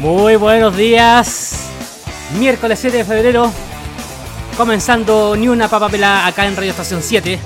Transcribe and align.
Muy 0.00 0.36
buenos 0.36 0.74
días. 0.78 1.68
Miércoles 2.38 2.78
7 2.78 2.96
de 2.96 3.04
febrero, 3.04 3.52
comenzando 4.56 5.36
Ni 5.36 5.46
una 5.46 5.68
papa 5.68 5.90
pelá 5.90 6.26
acá 6.26 6.46
en 6.46 6.56
Radio 6.56 6.70
Estación 6.70 7.02
7. 7.02 7.38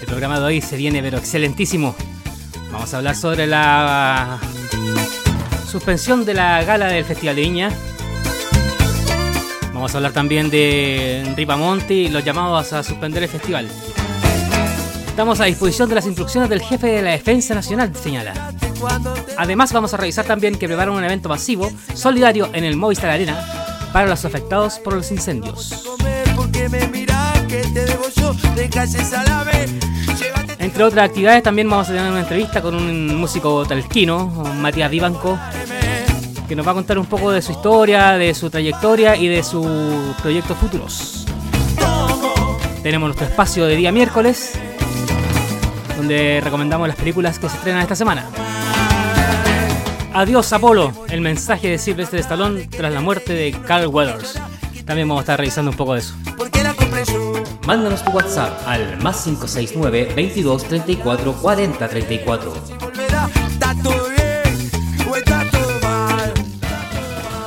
El 0.00 0.06
programa 0.06 0.40
de 0.40 0.46
hoy 0.46 0.60
se 0.62 0.78
viene 0.78 1.02
pero 1.02 1.18
excelentísimo. 1.18 1.94
Vamos 2.72 2.94
a 2.94 2.96
hablar 2.96 3.14
sobre 3.14 3.46
la 3.46 4.38
suspensión 5.70 6.24
de 6.24 6.32
la 6.32 6.64
gala 6.64 6.86
del 6.86 7.04
Festival 7.04 7.36
de 7.36 7.42
Viña. 7.42 7.70
Vamos 9.74 9.92
a 9.92 9.98
hablar 9.98 10.12
también 10.12 10.48
de 10.48 11.30
Ripamonti 11.36 11.94
y 11.94 12.08
los 12.08 12.24
llamados 12.24 12.72
a 12.72 12.82
suspender 12.82 13.22
el 13.22 13.28
festival. 13.28 13.68
Estamos 15.08 15.40
a 15.40 15.44
disposición 15.44 15.90
de 15.90 15.96
las 15.96 16.06
instrucciones 16.06 16.48
del 16.48 16.62
jefe 16.62 16.86
de 16.86 17.02
la 17.02 17.10
Defensa 17.10 17.54
Nacional, 17.54 17.94
señala. 17.94 18.54
Además, 19.36 19.72
vamos 19.72 19.94
a 19.94 19.96
revisar 19.96 20.24
también 20.24 20.56
que 20.56 20.66
preparan 20.66 20.94
un 20.94 21.04
evento 21.04 21.28
masivo, 21.28 21.70
solidario 21.94 22.48
en 22.52 22.64
el 22.64 22.76
Movistar 22.76 23.10
Arena, 23.10 23.44
para 23.92 24.06
los 24.06 24.24
afectados 24.24 24.78
por 24.78 24.94
los 24.94 25.10
incendios. 25.10 25.84
Entre 30.58 30.82
otras 30.82 31.08
actividades, 31.08 31.42
también 31.42 31.68
vamos 31.68 31.88
a 31.88 31.92
tener 31.92 32.10
una 32.10 32.20
entrevista 32.20 32.62
con 32.62 32.74
un 32.74 33.16
músico 33.16 33.66
talesquino, 33.66 34.26
Matías 34.56 34.90
Vivanco, 34.90 35.38
que 36.48 36.56
nos 36.56 36.66
va 36.66 36.70
a 36.72 36.74
contar 36.74 36.98
un 36.98 37.06
poco 37.06 37.30
de 37.30 37.42
su 37.42 37.52
historia, 37.52 38.12
de 38.12 38.34
su 38.34 38.50
trayectoria 38.50 39.16
y 39.16 39.28
de 39.28 39.42
sus 39.42 39.66
proyectos 40.22 40.56
futuros. 40.58 41.26
Tenemos 42.82 43.08
nuestro 43.08 43.26
espacio 43.26 43.66
de 43.66 43.76
día 43.76 43.92
miércoles, 43.92 44.52
donde 45.96 46.40
recomendamos 46.42 46.88
las 46.88 46.96
películas 46.96 47.38
que 47.38 47.48
se 47.48 47.56
estrenan 47.56 47.82
esta 47.82 47.96
semana. 47.96 48.26
Adiós 50.14 50.52
Apolo, 50.52 50.92
el 51.08 51.20
mensaje 51.20 51.68
de 51.68 51.76
Sylvester 51.76 52.20
Stallone 52.20 52.68
tras 52.68 52.92
la 52.92 53.00
muerte 53.00 53.32
de 53.32 53.50
Carl 53.66 53.88
Weathers. 53.88 54.40
También 54.86 55.08
vamos 55.08 55.22
a 55.22 55.24
estar 55.24 55.38
revisando 55.40 55.72
un 55.72 55.76
poco 55.76 55.94
de 55.94 56.00
eso. 56.00 56.14
Mándanos 57.66 58.04
tu 58.04 58.12
WhatsApp 58.12 58.52
al 58.64 58.96
más 59.02 59.24
569 59.24 60.12
22 60.14 60.64
34 60.64 61.32
40 61.32 61.88
34. 61.88 62.54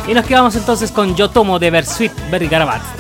Y 0.10 0.14
nos 0.14 0.26
quedamos 0.26 0.56
entonces 0.58 0.92
con 0.92 1.16
Yo 1.16 1.30
Tomo 1.30 1.60
de 1.60 1.72
Bersuit 1.72 2.12
Bergarabat. 2.30 2.97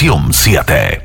Estación 0.00 0.32
7. 0.32 1.02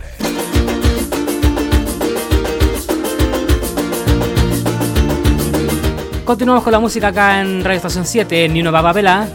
Continuamos 6.24 6.64
con 6.64 6.72
la 6.72 6.80
música 6.80 7.10
acá 7.10 7.42
en 7.42 7.62
Radio 7.66 7.76
Estación 7.76 8.06
7, 8.06 8.46
en 8.46 8.54
Nino 8.54 8.72
Bababela. 8.72 9.28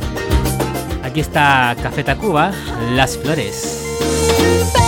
Aquí 1.04 1.21
está 1.21 1.76
Café 1.82 2.03
Tacuba, 2.03 2.53
Las 2.94 3.19
Flores. 3.19 4.80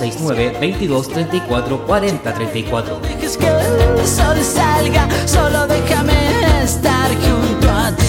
969 0.00 0.58
22 0.60 1.08
34 1.08 1.86
40 1.86 2.34
34. 2.34 3.00
Dejes 3.00 3.36
que 3.36 3.46
el 3.46 4.44
salga, 4.44 5.08
solo 5.26 5.66
déjame 5.66 6.62
estar 6.62 7.10
junto 7.16 7.70
a 7.70 7.90
ti. 7.92 8.04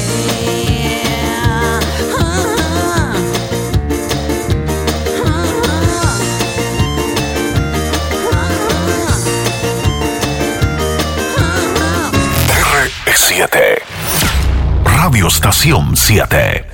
Radio 14.86 15.28
Estación 15.28 15.96
7 15.96 16.69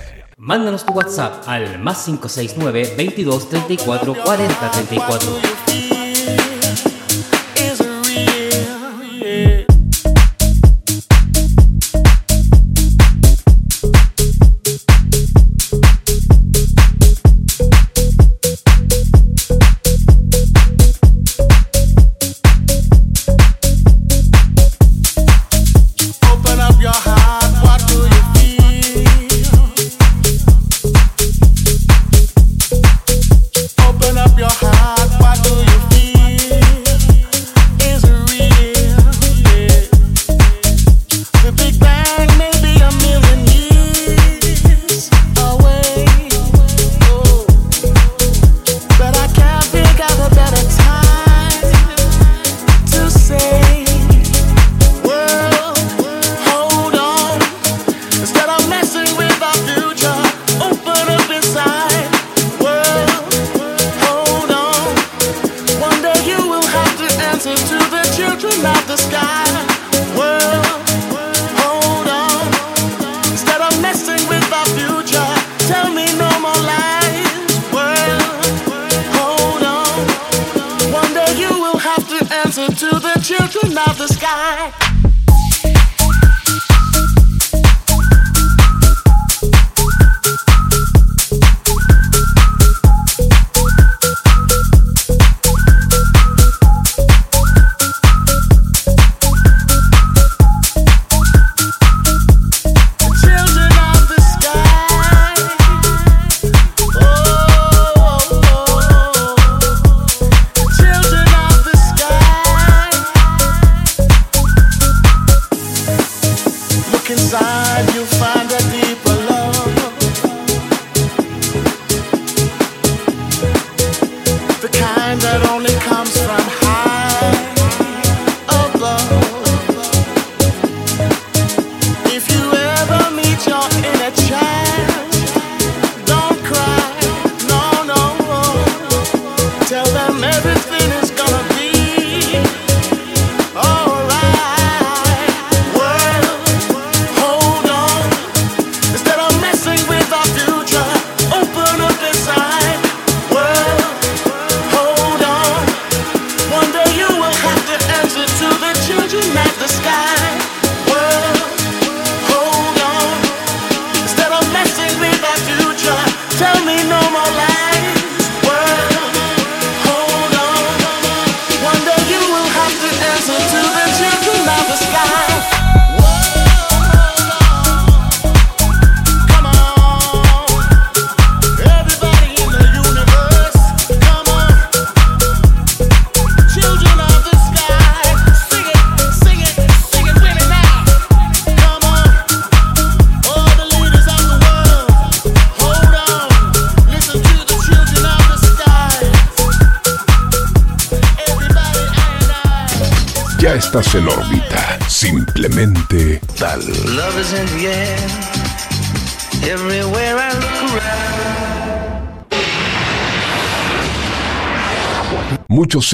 Mándanos 0.55 0.85
tu 0.85 0.93
WhatsApp 0.93 1.49
al 1.49 1.79
más 1.79 2.05
569 2.05 2.93
22 2.95 3.49
34 3.49 4.15
40 4.23 4.71
34. 4.71 5.64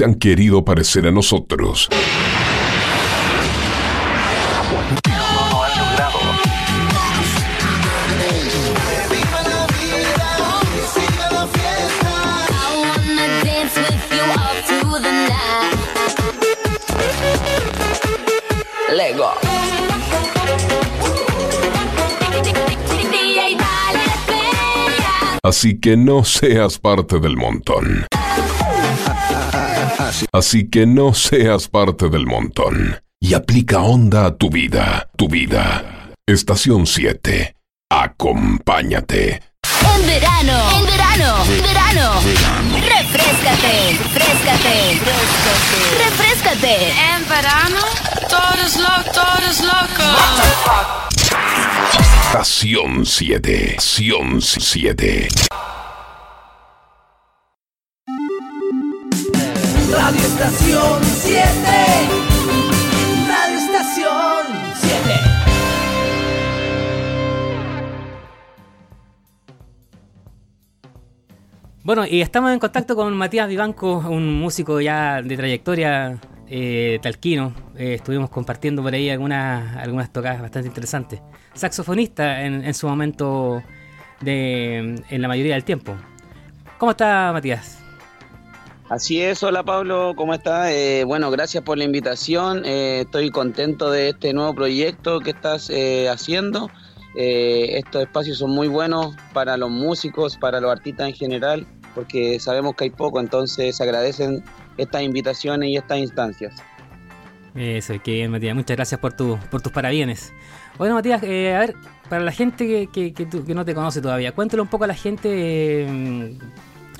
han 0.04 0.14
querido 0.14 0.64
parecer 0.64 1.06
a 1.06 1.10
nosotros. 1.10 1.88
Así 25.44 25.78
que 25.80 25.96
no 25.96 26.24
seas 26.24 26.78
parte 26.78 27.18
del 27.18 27.36
montón. 27.36 28.06
Así 30.30 30.68
que 30.68 30.86
no 30.86 31.14
seas 31.14 31.68
parte 31.68 32.08
del 32.08 32.26
montón. 32.26 33.00
Y 33.20 33.34
aplica 33.34 33.80
onda 33.80 34.26
a 34.26 34.36
tu 34.36 34.50
vida, 34.50 35.08
tu 35.16 35.28
vida. 35.28 36.12
Estación 36.26 36.86
7. 36.86 37.54
Acompáñate. 37.90 39.42
En 39.94 40.06
verano, 40.06 40.52
en 40.78 40.86
verano, 40.86 41.44
en 41.44 41.62
verano. 41.62 42.20
Refrescate, 42.80 43.98
refrescate, 44.14 45.00
refrescate. 45.98 46.90
En 46.90 47.28
verano, 47.28 47.80
todos 48.28 48.76
locos, 48.76 49.12
todos 49.12 49.60
locos. 49.60 50.16
Estación 52.26 53.04
7, 53.04 53.74
estación 53.76 54.40
7. 54.40 55.28
Bueno, 71.84 72.06
y 72.06 72.20
estamos 72.20 72.52
en 72.52 72.60
contacto 72.60 72.94
con 72.94 73.12
Matías 73.16 73.48
Vivanco, 73.48 73.98
un 74.08 74.32
músico 74.38 74.80
ya 74.80 75.20
de 75.20 75.36
trayectoria 75.36 76.16
eh, 76.46 77.00
talquino. 77.02 77.52
Eh, 77.76 77.94
estuvimos 77.94 78.30
compartiendo 78.30 78.82
por 78.82 78.94
ahí 78.94 79.10
algunas, 79.10 79.76
algunas 79.78 80.12
tocadas 80.12 80.40
bastante 80.40 80.68
interesantes. 80.68 81.20
Saxofonista 81.54 82.44
en, 82.44 82.64
en 82.64 82.74
su 82.74 82.86
momento, 82.86 83.64
de, 84.20 85.02
en 85.10 85.22
la 85.22 85.26
mayoría 85.26 85.54
del 85.54 85.64
tiempo. 85.64 85.96
¿Cómo 86.78 86.92
está 86.92 87.30
Matías? 87.32 87.80
Así 88.88 89.20
es, 89.20 89.42
hola 89.42 89.64
Pablo, 89.64 90.12
¿cómo 90.14 90.34
estás? 90.34 90.70
Eh, 90.70 91.02
bueno, 91.04 91.32
gracias 91.32 91.64
por 91.64 91.78
la 91.78 91.84
invitación. 91.84 92.62
Eh, 92.64 93.00
estoy 93.00 93.30
contento 93.30 93.90
de 93.90 94.10
este 94.10 94.32
nuevo 94.34 94.54
proyecto 94.54 95.18
que 95.18 95.30
estás 95.30 95.68
eh, 95.70 96.08
haciendo. 96.08 96.70
Eh, 97.14 97.78
estos 97.78 98.02
espacios 98.02 98.38
son 98.38 98.50
muy 98.52 98.68
buenos 98.68 99.14
para 99.32 99.56
los 99.56 99.70
músicos, 99.70 100.36
para 100.36 100.60
los 100.60 100.70
artistas 100.72 101.08
en 101.08 101.14
general, 101.14 101.66
porque 101.94 102.40
sabemos 102.40 102.74
que 102.74 102.84
hay 102.84 102.90
poco, 102.90 103.20
entonces 103.20 103.76
se 103.76 103.82
agradecen 103.82 104.42
estas 104.78 105.02
invitaciones 105.02 105.68
y 105.68 105.76
estas 105.76 105.98
instancias. 105.98 106.54
Eso, 107.54 107.94
qué 108.02 108.12
bien 108.12 108.30
Matías, 108.30 108.54
muchas 108.54 108.76
gracias 108.76 108.98
por, 108.98 109.12
tu, 109.12 109.38
por 109.50 109.60
tus 109.60 109.72
parabienes. 109.72 110.32
Bueno 110.78 110.94
Matías, 110.94 111.22
eh, 111.22 111.54
a 111.54 111.58
ver, 111.60 111.74
para 112.08 112.24
la 112.24 112.32
gente 112.32 112.88
que, 112.90 113.14
no 113.54 113.64
te 113.64 113.74
conoce 113.74 114.00
todavía, 114.00 114.32
cuéntale 114.32 114.62
un 114.62 114.68
poco 114.68 114.84
a 114.84 114.86
la 114.86 114.94
gente 114.94 115.28
eh, 115.84 116.38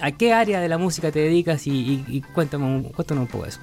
a 0.00 0.11
qué 0.12 0.35
área 0.35 0.61
de 0.61 0.69
la 0.69 0.76
música 0.76 1.11
te 1.11 1.21
dedicas 1.21 1.66
y, 1.66 2.04
y- 2.07 2.21
cuéntame, 2.35 2.90
cuéntanos 2.95 3.23
un 3.23 3.28
poco 3.28 3.45
de 3.45 3.50
eso. 3.50 3.61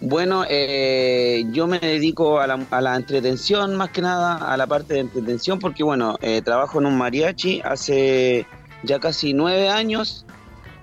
Bueno, 0.00 0.44
eh, 0.48 1.44
yo 1.52 1.66
me 1.66 1.78
dedico 1.78 2.40
a 2.40 2.46
la, 2.46 2.66
a 2.70 2.80
la 2.80 2.96
entretención, 2.96 3.76
más 3.76 3.90
que 3.90 4.02
nada 4.02 4.36
a 4.36 4.56
la 4.56 4.66
parte 4.66 4.94
de 4.94 5.00
entretención, 5.00 5.58
porque 5.58 5.82
bueno, 5.84 6.16
eh, 6.20 6.42
trabajo 6.42 6.80
en 6.80 6.86
un 6.86 6.98
mariachi 6.98 7.62
hace 7.64 8.46
ya 8.82 8.98
casi 8.98 9.32
nueve 9.32 9.68
años, 9.68 10.26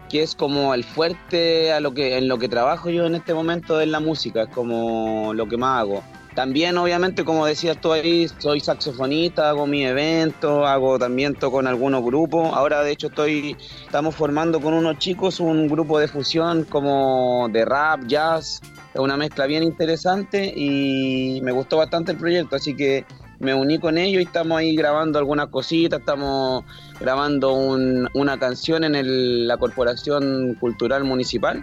que 0.09 0.23
es 0.23 0.33
como 0.33 0.73
el 0.73 0.83
fuerte 0.83 1.71
a 1.71 1.79
lo 1.79 1.93
que, 1.93 2.17
en 2.17 2.27
lo 2.27 2.37
que 2.37 2.47
trabajo 2.47 2.89
yo 2.89 3.05
en 3.05 3.15
este 3.15 3.33
momento 3.33 3.79
en 3.79 3.91
la 3.91 3.99
música, 3.99 4.43
es 4.43 4.49
como 4.49 5.33
lo 5.33 5.47
que 5.47 5.57
más 5.57 5.81
hago. 5.81 6.03
También, 6.35 6.77
obviamente, 6.77 7.25
como 7.25 7.45
decías 7.45 7.77
tú 7.81 7.91
ahí, 7.91 8.27
soy 8.39 8.61
saxofonista, 8.61 9.49
hago 9.49 9.67
mi 9.67 9.83
evento, 9.85 10.65
hago 10.65 10.97
también 10.97 11.35
toco 11.35 11.59
en 11.59 11.67
algunos 11.67 12.01
grupos. 12.03 12.49
Ahora, 12.53 12.83
de 12.83 12.91
hecho, 12.91 13.07
estoy, 13.07 13.57
estamos 13.83 14.15
formando 14.15 14.61
con 14.61 14.73
unos 14.73 14.97
chicos 14.97 15.41
un 15.41 15.67
grupo 15.67 15.99
de 15.99 16.07
fusión 16.07 16.63
como 16.63 17.49
de 17.51 17.65
rap, 17.65 18.05
jazz, 18.07 18.61
es 18.93 18.99
una 18.99 19.17
mezcla 19.17 19.45
bien 19.45 19.63
interesante 19.63 20.53
y 20.55 21.41
me 21.43 21.51
gustó 21.51 21.77
bastante 21.77 22.13
el 22.13 22.17
proyecto, 22.17 22.55
así 22.55 22.75
que 22.77 23.05
me 23.39 23.53
uní 23.53 23.79
con 23.79 23.97
ellos 23.97 24.21
y 24.21 24.25
estamos 24.25 24.57
ahí 24.57 24.73
grabando 24.75 25.19
algunas 25.19 25.47
cositas, 25.47 25.99
estamos 25.99 26.63
grabando 26.99 27.53
un- 27.53 28.07
una 28.13 28.37
canción 28.39 28.83
en 28.85 28.95
el- 28.95 29.47
la 29.47 29.57
Corporación 29.57 30.55
Cultural 30.59 31.03
Municipal. 31.03 31.61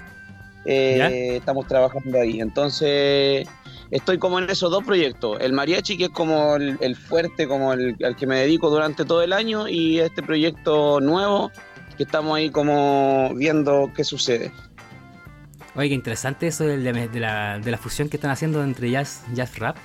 Eh, 0.64 1.36
estamos 1.36 1.66
trabajando 1.66 2.20
ahí, 2.20 2.40
entonces 2.40 3.46
estoy 3.90 4.18
como 4.18 4.38
en 4.38 4.50
esos 4.50 4.70
dos 4.70 4.84
proyectos, 4.84 5.38
el 5.40 5.52
mariachi 5.52 5.96
que 5.96 6.04
es 6.04 6.10
como 6.10 6.56
el, 6.56 6.96
fuerte, 6.96 7.46
como 7.46 7.72
el 7.72 7.96
al 8.04 8.16
que 8.16 8.26
me 8.26 8.40
dedico 8.40 8.70
durante 8.70 9.04
todo 9.04 9.22
el 9.22 9.32
año 9.32 9.68
y 9.68 10.00
este 10.00 10.22
proyecto 10.22 11.00
nuevo 11.00 11.50
que 11.96 12.04
estamos 12.04 12.36
ahí 12.36 12.50
como 12.50 13.32
viendo 13.34 13.90
qué 13.94 14.04
sucede. 14.04 14.52
Oye, 15.74 15.88
qué 15.88 15.94
interesante 15.94 16.46
eso 16.48 16.64
de, 16.64 16.78
de 16.78 17.20
la, 17.20 17.58
de 17.58 17.70
la 17.70 17.78
fusión 17.78 18.08
que 18.08 18.16
están 18.16 18.30
haciendo 18.30 18.62
entre 18.62 18.90
jazz, 18.90 19.24
jazz 19.34 19.58
rap. 19.58 19.76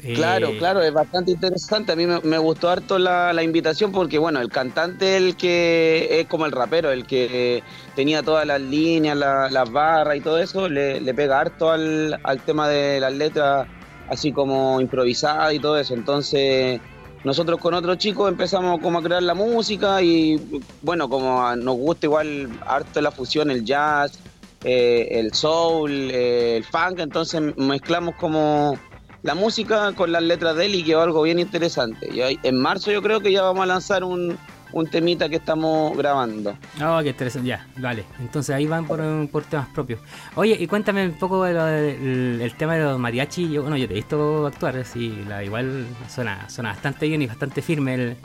Eh, 0.00 0.14
Claro, 0.14 0.56
claro, 0.56 0.80
es 0.82 0.92
bastante 0.92 1.32
interesante. 1.32 1.92
A 1.92 1.96
mí 1.96 2.06
me, 2.06 2.20
me 2.20 2.38
gustó 2.38 2.68
harto 2.70 2.98
la, 2.98 3.32
la 3.32 3.42
invitación 3.42 3.90
porque, 3.92 4.18
bueno, 4.18 4.40
el 4.40 4.48
cantante 4.48 5.16
el 5.16 5.36
que 5.36 6.20
es 6.20 6.26
como 6.26 6.46
el 6.46 6.52
rapero, 6.52 6.90
el 6.90 7.06
que 7.06 7.62
tenía 7.94 8.22
todas 8.22 8.46
las 8.46 8.60
líneas, 8.60 9.16
la- 9.16 9.50
las 9.50 9.70
barras 9.70 10.16
y 10.16 10.20
todo 10.20 10.38
eso, 10.38 10.68
le, 10.68 11.00
le 11.00 11.14
pega 11.14 11.40
harto 11.40 11.70
al, 11.70 12.18
al 12.22 12.40
tema 12.42 12.68
de 12.68 13.00
las 13.00 13.12
letras, 13.12 13.66
así 14.08 14.32
como 14.32 14.80
improvisada 14.80 15.52
y 15.52 15.58
todo 15.60 15.76
eso. 15.78 15.94
Entonces, 15.94 16.80
nosotros 17.24 17.58
con 17.58 17.74
otros 17.74 17.98
chicos 17.98 18.30
empezamos 18.30 18.78
como 18.80 18.98
a 18.98 19.02
crear 19.02 19.22
la 19.22 19.34
música 19.34 20.00
y, 20.00 20.36
bueno, 20.82 21.08
como 21.08 21.44
a- 21.44 21.56
nos 21.56 21.74
gusta 21.76 22.06
igual 22.06 22.48
harto 22.66 23.00
la 23.00 23.10
fusión, 23.10 23.50
el 23.50 23.64
jazz, 23.64 24.18
eh, 24.62 25.08
el 25.10 25.32
soul, 25.34 25.90
eh, 26.12 26.56
el 26.56 26.64
funk, 26.64 27.00
entonces 27.00 27.40
mezclamos 27.56 28.14
como 28.16 28.76
la 29.22 29.34
música 29.34 29.92
con 29.92 30.12
las 30.12 30.22
letras 30.22 30.56
de 30.56 30.66
él 30.66 30.74
y 30.74 30.84
quedó 30.84 31.02
algo 31.02 31.22
bien 31.22 31.38
interesante. 31.38 32.08
Y 32.12 32.38
en 32.46 32.60
marzo 32.60 32.90
yo 32.90 33.02
creo 33.02 33.20
que 33.20 33.32
ya 33.32 33.42
vamos 33.42 33.62
a 33.64 33.66
lanzar 33.66 34.04
un, 34.04 34.38
un 34.72 34.86
temita 34.86 35.28
que 35.28 35.36
estamos 35.36 35.96
grabando. 35.96 36.56
Oh, 36.82 37.00
qué 37.02 37.10
interesante. 37.10 37.48
Ya, 37.48 37.66
vale. 37.76 38.04
Entonces 38.20 38.54
ahí 38.54 38.66
van 38.66 38.86
por, 38.86 39.00
por 39.30 39.44
temas 39.44 39.68
propios. 39.68 40.00
Oye, 40.34 40.56
y 40.58 40.66
cuéntame 40.66 41.06
un 41.06 41.18
poco 41.18 41.46
el, 41.46 42.52
tema 42.56 42.76
de 42.76 42.84
los 42.84 42.98
mariachi. 42.98 43.50
Yo, 43.50 43.62
bueno, 43.62 43.76
yo 43.76 43.86
te 43.86 43.94
he 43.94 43.96
visto 43.96 44.46
actuar, 44.46 44.76
así, 44.76 45.24
la, 45.28 45.42
igual 45.42 45.86
suena, 46.08 46.48
suena 46.48 46.70
bastante 46.70 47.08
bien 47.08 47.22
y 47.22 47.26
bastante 47.26 47.62
firme 47.62 48.16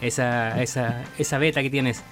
esa, 0.00 0.60
esa, 0.60 1.04
esa 1.18 1.38
beta 1.38 1.62
que 1.62 1.70
tienes. 1.70 2.02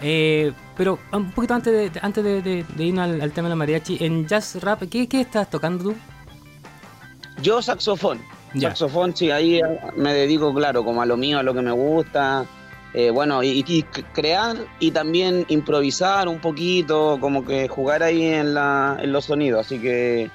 Eh, 0.00 0.52
pero 0.76 1.00
un 1.12 1.32
poquito 1.32 1.54
antes 1.54 1.92
de, 1.92 2.00
antes 2.00 2.22
de, 2.22 2.64
irnos 2.78 3.04
al, 3.04 3.20
al 3.20 3.32
tema 3.32 3.48
de 3.48 3.50
los 3.50 3.58
mariachi, 3.58 3.98
en 4.00 4.28
jazz 4.28 4.62
rap, 4.62 4.82
¿qué, 4.88 5.08
qué 5.08 5.20
estás 5.20 5.50
tocando 5.50 5.84
tú? 5.84 5.94
Yo 7.42 7.62
saxofón. 7.62 8.20
Ya. 8.54 8.70
Saxofón, 8.70 9.14
sí, 9.14 9.30
ahí 9.30 9.60
me 9.96 10.14
dedico, 10.14 10.54
claro, 10.54 10.84
como 10.84 11.02
a 11.02 11.06
lo 11.06 11.16
mío, 11.16 11.38
a 11.38 11.42
lo 11.42 11.54
que 11.54 11.62
me 11.62 11.72
gusta. 11.72 12.46
Eh, 12.94 13.10
bueno, 13.10 13.42
y, 13.42 13.62
y 13.66 13.82
crear 13.82 14.56
y 14.80 14.90
también 14.90 15.44
improvisar 15.48 16.26
un 16.26 16.40
poquito, 16.40 17.18
como 17.20 17.44
que 17.44 17.68
jugar 17.68 18.02
ahí 18.02 18.24
en, 18.24 18.54
la, 18.54 18.98
en 19.00 19.12
los 19.12 19.26
sonidos. 19.26 19.66
Así 19.66 19.78
que 19.78 20.30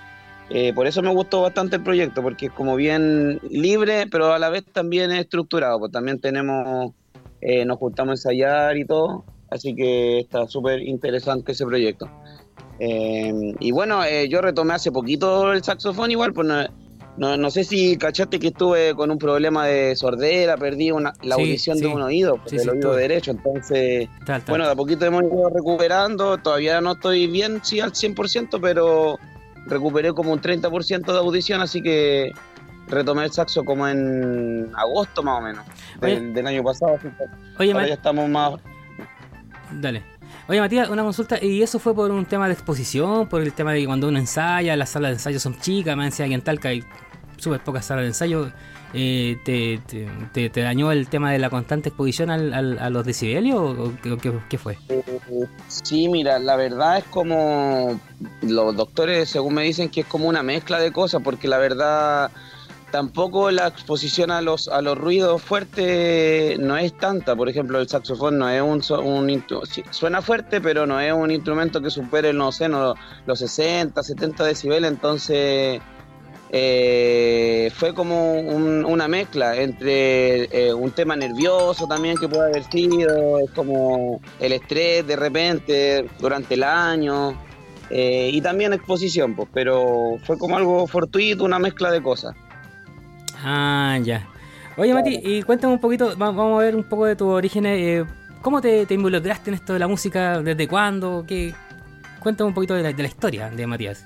eh, 0.49 0.71
por 0.73 0.85
eso 0.85 1.01
me 1.01 1.11
gustó 1.11 1.41
bastante 1.41 1.77
el 1.77 1.83
proyecto, 1.83 2.21
porque 2.21 2.45
es 2.45 2.51
como 2.51 2.75
bien 2.75 3.39
libre, 3.49 4.05
pero 4.11 4.33
a 4.33 4.39
la 4.39 4.49
vez 4.49 4.63
también 4.71 5.11
es 5.11 5.21
estructurado. 5.21 5.79
Pues 5.79 5.91
también 5.91 6.19
tenemos, 6.19 6.93
eh, 7.41 7.65
nos 7.65 7.79
juntamos 7.79 8.11
a 8.11 8.13
ensayar 8.13 8.77
y 8.77 8.85
todo. 8.85 9.25
Así 9.49 9.75
que 9.75 10.19
está 10.19 10.47
súper 10.47 10.81
interesante 10.81 11.51
ese 11.51 11.65
proyecto. 11.65 12.09
Eh, 12.79 13.53
y 13.59 13.71
bueno, 13.71 14.03
eh, 14.03 14.27
yo 14.29 14.41
retomé 14.41 14.73
hace 14.73 14.91
poquito 14.91 15.53
el 15.53 15.63
saxofón 15.63 16.11
igual, 16.11 16.33
pues 16.33 16.47
no, 16.47 16.63
no, 17.17 17.37
no 17.37 17.51
sé 17.51 17.63
si 17.63 17.95
cachaste 17.97 18.39
que 18.39 18.47
estuve 18.47 18.95
con 18.95 19.11
un 19.11 19.17
problema 19.19 19.67
de 19.67 19.95
sordera, 19.95 20.57
perdí 20.57 20.89
una, 20.91 21.13
la 21.21 21.35
Sí, 21.35 21.41
audición 21.41 21.77
sí. 21.77 21.83
de 21.83 21.87
un 21.89 22.01
oído, 22.01 22.39
Sí, 22.45 22.57
del 22.57 22.69
oído 22.71 22.81
todo. 22.89 22.95
derecho, 22.95 23.31
entonces, 23.31 24.09
Tal, 24.25 24.41
tal. 24.41 24.51
bueno, 24.51 24.65
de 24.65 24.71
a 24.71 24.75
poquito 24.75 25.05
hemos 25.05 25.23
ido 25.23 25.49
recuperando, 25.49 26.37
todavía 26.39 26.81
no 26.81 26.93
estoy 26.93 27.27
bien, 27.27 27.59
sí, 27.63 27.79
al 27.79 27.91
100%, 27.93 28.59
pero 28.61 29.19
recuperé 29.67 30.11
como 30.13 30.33
un 30.33 30.41
30% 30.41 31.11
de 31.13 31.17
audición, 31.19 31.61
así 31.61 31.81
que 31.81 32.31
retomé 32.87 33.23
el 33.25 33.31
saxo 33.31 33.63
como 33.63 33.87
en 33.87 34.69
agosto 34.75 35.21
más 35.23 35.39
o 35.39 35.41
menos, 35.41 35.65
del, 36.01 36.33
del 36.33 36.47
año 36.47 36.63
pasado, 36.63 36.97
Oye, 37.59 37.71
ahora 37.71 37.87
ya 37.87 37.93
estamos 37.93 38.27
más... 38.29 38.53
Dale. 39.71 40.03
Oye, 40.47 40.59
Matías, 40.59 40.89
una 40.89 41.03
consulta. 41.03 41.41
¿Y 41.43 41.61
eso 41.63 41.79
fue 41.79 41.95
por 41.95 42.11
un 42.11 42.25
tema 42.25 42.47
de 42.47 42.53
exposición? 42.53 43.27
¿Por 43.27 43.41
el 43.41 43.53
tema 43.53 43.71
de 43.73 43.79
que 43.81 43.85
cuando 43.85 44.07
uno 44.09 44.19
ensaya, 44.19 44.75
las 44.75 44.89
salas 44.89 45.09
de 45.11 45.13
ensayo 45.15 45.39
son 45.39 45.57
chicas? 45.59 45.95
Me 45.95 46.05
decía 46.05 46.27
que 46.27 46.33
en 46.33 46.41
Talca 46.41 46.69
hay 46.69 46.83
súper 47.37 47.61
pocas 47.61 47.85
salas 47.85 48.03
de 48.03 48.07
ensayo. 48.09 48.51
eh, 48.95 49.37
te, 49.43 49.79
te, 49.87 50.07
te- 50.33 50.49
te 50.51 50.61
dañó 50.61 50.91
el 50.91 51.07
tema 51.07 51.31
de 51.31 51.39
la 51.39 51.49
constante 51.49 51.89
exposición 51.89 52.29
al, 52.29 52.53
al- 52.53 52.77
a 52.77 52.89
los 52.91 53.03
decibelios? 53.05 53.59
¿O, 53.59 53.91
qué- 54.49 54.57
fue? 54.59 54.77
Sí, 55.67 56.07
mira, 56.09 56.37
la 56.39 56.55
verdad 56.57 56.99
es 56.99 57.03
como 57.05 57.99
los 58.41 58.75
doctores, 58.75 59.29
según 59.29 59.55
me 59.55 59.63
dicen, 59.63 59.89
que 59.89 60.01
es 60.01 60.05
como 60.07 60.27
una 60.27 60.43
mezcla 60.43 60.77
de 60.79 60.91
cosas, 60.91 61.21
porque 61.23 61.47
la 61.47 61.57
verdad 61.57 62.29
tampoco 62.93 63.49
la 63.49 63.69
exposición 63.69 64.29
a 64.29 64.39
los 64.39 64.67
a 64.67 64.79
los 64.83 64.95
ruidos 64.95 65.41
fuertes 65.41 66.59
no 66.59 66.77
es 66.77 66.95
tanta. 66.95 67.35
Por 67.35 67.49
ejemplo, 67.49 67.79
el 67.79 67.89
saxofón 67.89 68.37
no 68.37 68.47
es 68.47 68.61
un, 68.61 68.83
un 69.03 69.43
suena 69.89 70.21
fuerte, 70.21 70.61
pero 70.61 70.85
no 70.85 70.99
es 71.01 71.11
un 71.11 71.31
instrumento 71.31 71.81
que 71.81 71.89
supere, 71.89 72.33
no 72.33 72.51
sé, 72.51 72.69
no, 72.69 72.93
los 73.25 73.39
60, 73.39 74.03
70 74.03 74.43
decibeles, 74.45 74.91
entonces 74.91 75.81
eh, 76.51 77.71
fue 77.73 77.95
como 77.95 78.33
un- 78.33 78.85
una 78.85 79.07
mezcla 79.07 79.55
entre 79.59 80.43
eh, 80.67 80.71
un 80.71 80.91
tema 80.91 81.15
nervioso 81.15 81.87
también 81.87 82.15
que 82.15 82.27
puede 82.29 82.49
haber 82.51 82.63
sido, 82.65 83.39
es 83.39 83.49
como 83.55 84.21
el 84.39 84.53
estrés 84.53 85.07
de 85.07 85.15
repente 85.15 86.05
durante 86.19 86.53
el 86.53 86.61
año 86.61 87.33
eh, 87.89 88.29
y 88.31 88.39
también 88.41 88.71
exposición, 88.73 89.35
pues, 89.35 89.49
pero 89.51 90.17
fue 90.25 90.37
como 90.37 90.57
algo 90.57 90.85
fortuito, 90.85 91.43
una 91.43 91.57
mezcla 91.57 91.89
de 91.91 92.03
cosas. 92.03 92.35
Ah, 93.43 93.97
ya. 94.01 94.27
Oye, 94.77 94.93
Mati, 94.93 95.19
y 95.23 95.43
cuéntame 95.43 95.73
un 95.73 95.79
poquito, 95.79 96.07
va- 96.17 96.31
vamos 96.31 96.59
a 96.59 96.63
ver 96.65 96.75
un 96.75 96.83
poco 96.83 97.05
de 97.05 97.15
tus 97.15 97.27
orígenes. 97.27 97.77
eh, 97.79 98.05
¿Cómo 98.41 98.59
te, 98.61 98.85
te 98.85 98.93
involucraste 98.95 99.49
en 99.51 99.53
esto 99.55 99.73
de 99.73 99.79
la 99.79 99.87
música? 99.87 100.41
¿Desde 100.41 100.67
cuándo? 100.67 101.23
¿Qué, 101.27 101.53
cuéntame 102.19 102.47
un 102.49 102.53
poquito 102.53 102.73
de 102.73 102.83
la, 102.83 102.91
de 102.93 103.01
la 103.03 103.07
historia 103.07 103.49
de 103.49 103.67
Matías. 103.67 104.05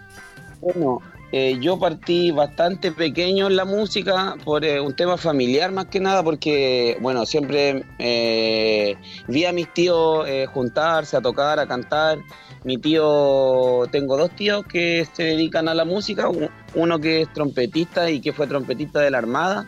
Bueno, 0.61 1.01
eh, 1.31 1.57
yo 1.59 1.77
partí 1.77 2.31
bastante 2.31 2.91
pequeño 2.91 3.47
en 3.47 3.55
la 3.55 3.65
música 3.65 4.35
por 4.45 4.63
eh, 4.63 4.79
un 4.79 4.95
tema 4.95 5.17
familiar 5.17 5.71
más 5.71 5.85
que 5.87 5.99
nada, 5.99 6.23
porque, 6.23 6.97
bueno, 7.01 7.25
siempre 7.25 7.83
eh, 7.99 8.95
vi 9.27 9.45
a 9.45 9.51
mis 9.51 9.73
tíos 9.73 10.25
juntarse, 10.53 11.17
a 11.17 11.21
tocar, 11.21 11.59
a 11.59 11.67
cantar. 11.67 12.19
Mi 12.63 12.77
tío, 12.77 13.83
tengo 13.91 14.17
dos 14.17 14.31
tíos 14.31 14.65
que 14.65 15.05
se 15.13 15.23
dedican 15.23 15.67
a 15.69 15.73
la 15.73 15.85
música, 15.85 16.27
uno 16.75 16.99
que 16.99 17.21
es 17.21 17.33
trompetista 17.33 18.09
y 18.09 18.19
que 18.19 18.33
fue 18.33 18.47
trompetista 18.47 18.99
de 18.99 19.11
la 19.11 19.19
Armada. 19.19 19.67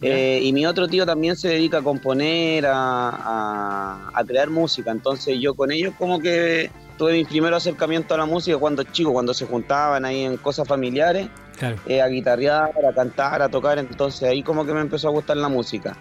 Y 0.00 0.52
mi 0.52 0.64
otro 0.66 0.86
tío 0.88 1.04
también 1.06 1.36
se 1.36 1.48
dedica 1.48 1.78
a 1.78 1.82
componer, 1.82 2.66
a, 2.66 3.08
a- 3.10 4.10
a 4.14 4.24
crear 4.24 4.48
música. 4.50 4.90
Entonces 4.90 5.38
yo 5.40 5.54
con 5.54 5.70
ellos 5.72 5.94
como 5.98 6.20
que 6.20 6.70
tuve 6.98 7.12
mi 7.12 7.24
primer 7.24 7.54
acercamiento 7.54 8.14
a 8.14 8.18
la 8.18 8.26
música 8.26 8.58
cuando 8.58 8.82
chico, 8.82 9.12
cuando 9.12 9.32
se 9.32 9.46
juntaban 9.46 10.04
ahí 10.04 10.24
en 10.24 10.36
cosas 10.36 10.68
familiares, 10.68 11.28
Claro. 11.56 11.76
eh, 11.86 12.02
a 12.02 12.08
guitarrear, 12.08 12.70
a 12.88 12.92
cantar, 12.94 13.40
a 13.40 13.48
tocar. 13.48 13.78
Entonces 13.78 14.28
ahí 14.28 14.42
como 14.42 14.66
que 14.66 14.74
me 14.74 14.80
empezó 14.80 15.08
a 15.08 15.12
gustar 15.12 15.36
la 15.38 15.48
música. 15.48 15.96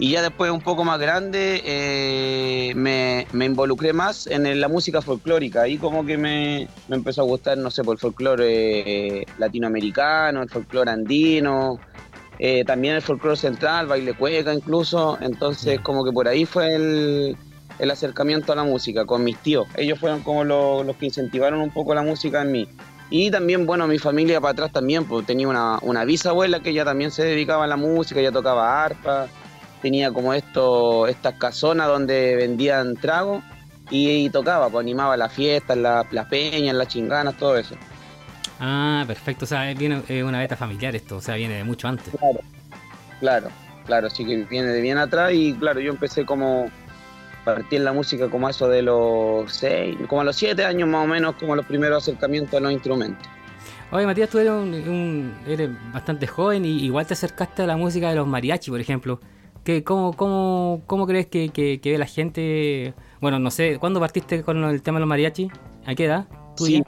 Y 0.00 0.12
ya 0.12 0.22
después 0.22 0.50
un 0.52 0.60
poco 0.60 0.84
más 0.84 1.00
grande 1.00 1.60
eh, 1.64 2.72
me, 2.76 3.26
me 3.32 3.46
involucré 3.46 3.92
más 3.92 4.26
en 4.28 4.60
la 4.60 4.68
música 4.68 5.02
folclórica. 5.02 5.62
Ahí 5.62 5.76
como 5.76 6.06
que 6.06 6.16
me, 6.16 6.68
me 6.88 6.96
empezó 6.96 7.22
a 7.22 7.24
gustar, 7.24 7.58
no 7.58 7.70
sé, 7.70 7.82
por 7.82 7.94
el 7.96 7.98
folclore 7.98 9.18
eh, 9.20 9.26
latinoamericano, 9.38 10.42
el 10.42 10.48
folclore 10.48 10.92
andino, 10.92 11.80
eh, 12.38 12.64
también 12.64 12.94
el 12.94 13.02
folclore 13.02 13.36
central, 13.36 13.88
baile 13.88 14.14
cueca 14.14 14.54
incluso. 14.54 15.18
Entonces 15.20 15.80
como 15.80 16.04
que 16.04 16.12
por 16.12 16.28
ahí 16.28 16.44
fue 16.44 16.74
el, 16.76 17.36
el 17.78 17.90
acercamiento 17.90 18.52
a 18.52 18.56
la 18.56 18.64
música 18.64 19.04
con 19.06 19.24
mis 19.24 19.36
tíos. 19.38 19.66
Ellos 19.76 19.98
fueron 19.98 20.20
como 20.22 20.44
lo- 20.44 20.82
los 20.84 20.96
que 20.96 21.06
incentivaron 21.06 21.60
un 21.60 21.70
poco 21.70 21.94
la 21.94 22.02
música 22.02 22.42
en 22.42 22.52
mí. 22.52 22.68
Y 23.10 23.30
también, 23.30 23.64
bueno, 23.66 23.86
mi 23.86 23.98
familia 23.98 24.40
para 24.40 24.52
atrás 24.52 24.72
también, 24.72 25.04
pues 25.06 25.24
tenía 25.24 25.48
una, 25.48 25.78
una 25.82 26.04
bisabuela 26.04 26.60
que 26.60 26.70
ella 26.70 26.84
también 26.84 27.10
se 27.10 27.24
dedicaba 27.24 27.64
a 27.64 27.66
la 27.66 27.76
música, 27.76 28.20
ella 28.20 28.32
tocaba 28.32 28.84
arpa, 28.84 29.28
tenía 29.80 30.12
como 30.12 30.34
esto, 30.34 31.06
estas 31.06 31.34
casonas 31.34 31.86
donde 31.86 32.36
vendían 32.36 32.96
trago 32.96 33.42
y, 33.90 34.10
y 34.26 34.30
tocaba, 34.30 34.68
pues 34.68 34.82
animaba 34.82 35.16
las 35.16 35.32
fiestas, 35.32 35.78
la- 35.78 36.04
las 36.10 36.26
peñas, 36.26 36.74
las 36.74 36.88
chinganas, 36.88 37.36
todo 37.38 37.56
eso. 37.56 37.76
Ah, 38.60 39.04
perfecto. 39.06 39.44
O 39.44 39.48
sea, 39.48 39.72
viene 39.74 40.02
eh, 40.08 40.22
una 40.22 40.40
beta 40.40 40.56
familiar 40.56 40.94
esto, 40.96 41.16
o 41.16 41.20
sea, 41.22 41.36
viene 41.36 41.54
de 41.54 41.64
mucho 41.64 41.88
antes. 41.88 42.12
Claro, 42.18 42.40
claro, 43.20 43.48
claro, 43.86 44.06
así 44.08 44.26
que 44.26 44.36
viene 44.50 44.68
de 44.68 44.80
bien 44.82 44.98
atrás 44.98 45.32
y 45.32 45.54
claro, 45.54 45.80
yo 45.80 45.92
empecé 45.92 46.26
como, 46.26 46.66
partí 47.54 47.76
en 47.76 47.84
la 47.84 47.92
música 47.92 48.28
como 48.28 48.46
a 48.46 48.50
eso 48.50 48.68
de 48.68 48.82
los 48.82 49.52
seis, 49.52 49.96
como 50.08 50.20
a 50.20 50.24
los 50.24 50.36
siete 50.36 50.64
años 50.64 50.88
más 50.88 51.04
o 51.04 51.08
menos, 51.08 51.34
como 51.36 51.54
los 51.56 51.66
primeros 51.66 52.02
acercamientos 52.02 52.54
a 52.54 52.60
los 52.60 52.72
instrumentos. 52.72 53.26
Oye, 53.90 54.04
Matías, 54.04 54.28
tú 54.28 54.38
eres, 54.38 54.52
un, 54.52 54.74
un- 54.74 55.34
eres 55.46 55.70
bastante 55.92 56.26
joven 56.26 56.64
y 56.64 56.82
igual 56.84 57.06
te 57.06 57.14
acercaste 57.14 57.62
a 57.62 57.66
la 57.66 57.76
música 57.76 58.10
de 58.10 58.16
los 58.16 58.26
mariachi, 58.26 58.70
por 58.70 58.80
ejemplo. 58.80 59.18
¿Qué, 59.64 59.82
cómo, 59.84 60.12
cómo, 60.14 60.82
¿Cómo 60.86 61.06
crees 61.06 61.26
que, 61.26 61.48
que- 61.50 61.80
que 61.80 61.92
ve 61.92 61.98
la 61.98 62.06
gente? 62.06 62.94
Bueno, 63.20 63.38
no 63.38 63.50
sé, 63.50 63.78
¿cuándo 63.78 63.98
partiste 64.00 64.42
con 64.42 64.62
el 64.64 64.82
tema 64.82 64.96
de 64.96 65.00
los 65.00 65.08
mariachi? 65.08 65.50
¿A 65.86 65.94
qué 65.94 66.04
edad? 66.04 66.26
Sí, 66.56 66.82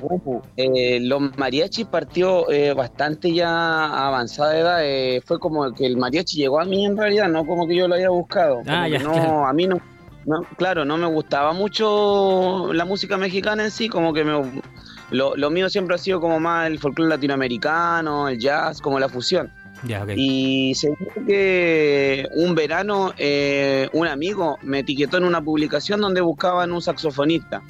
eh, 0.56 0.98
los 1.00 1.36
mariachis 1.38 1.86
partió 1.86 2.50
eh, 2.50 2.72
bastante 2.74 3.32
ya 3.32 3.48
a 3.48 4.08
avanzada 4.08 4.58
edad. 4.58 4.78
eh, 4.84 5.22
fue 5.24 5.38
como 5.38 5.72
que 5.72 5.86
el 5.86 5.96
mariachi 5.96 6.38
llegó 6.38 6.60
a 6.60 6.64
mí 6.64 6.84
en 6.84 6.96
realidad, 6.96 7.28
no 7.28 7.46
como 7.46 7.68
que 7.68 7.76
yo 7.76 7.86
lo 7.86 7.94
haya 7.94 8.08
buscado. 8.10 8.62
Ah, 8.66 8.88
ya, 8.88 8.98
no, 8.98 9.12
claro. 9.12 9.46
a 9.46 9.52
mí 9.52 9.66
no, 9.68 9.76
no, 10.26 10.42
claro, 10.56 10.84
no 10.84 10.96
me 10.96 11.06
gustaba 11.06 11.52
mucho 11.52 12.72
la 12.72 12.84
música 12.84 13.16
mexicana 13.16 13.64
en 13.64 13.70
sí, 13.70 13.88
como 13.88 14.12
que 14.12 14.24
me, 14.24 14.62
lo, 15.10 15.36
lo 15.36 15.50
mío 15.50 15.68
siempre 15.68 15.94
ha 15.94 15.98
sido 15.98 16.20
como 16.20 16.40
más 16.40 16.66
el 16.66 16.78
folclore 16.78 17.10
latinoamericano, 17.10 18.28
el 18.28 18.38
jazz, 18.38 18.80
como 18.80 18.98
la 19.00 19.08
fusión. 19.08 19.52
Ok. 19.82 20.10
Y 20.14 20.74
se 20.74 20.92
que 21.26 22.28
un 22.34 22.54
verano 22.54 23.14
eh, 23.16 23.88
un 23.94 24.06
amigo 24.06 24.58
me 24.62 24.80
etiquetó 24.80 25.16
en 25.16 25.24
una 25.24 25.40
publicación 25.40 26.02
donde 26.02 26.20
buscaban 26.20 26.70
un 26.70 26.82
saxofonista 26.82 27.62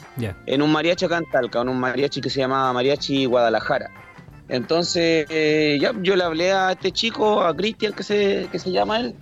en 0.47 0.63
un 0.63 0.73
mariachi 0.73 1.05
acá 1.05 1.19
en 1.19 1.31
Talca, 1.31 1.61
en 1.61 1.69
un 1.69 1.79
mariachi 1.79 2.21
que 2.21 2.29
se 2.29 2.41
llamaba 2.41 2.73
Mariachi 2.73 3.27
Guadalajara. 3.27 3.91
Entonces, 4.49 5.27
eh, 5.29 5.79
ya 5.81 5.95
yo 6.03 6.17
le 6.17 6.25
hablé 6.25 6.51
a 6.51 6.73
este 6.73 6.91
chico, 6.91 7.43
a 7.43 7.55
Cristian, 7.55 7.93
que 7.93 8.03
se, 8.03 8.49
que 8.51 8.59
se 8.59 8.73
llama 8.73 8.99
él, 8.99 9.15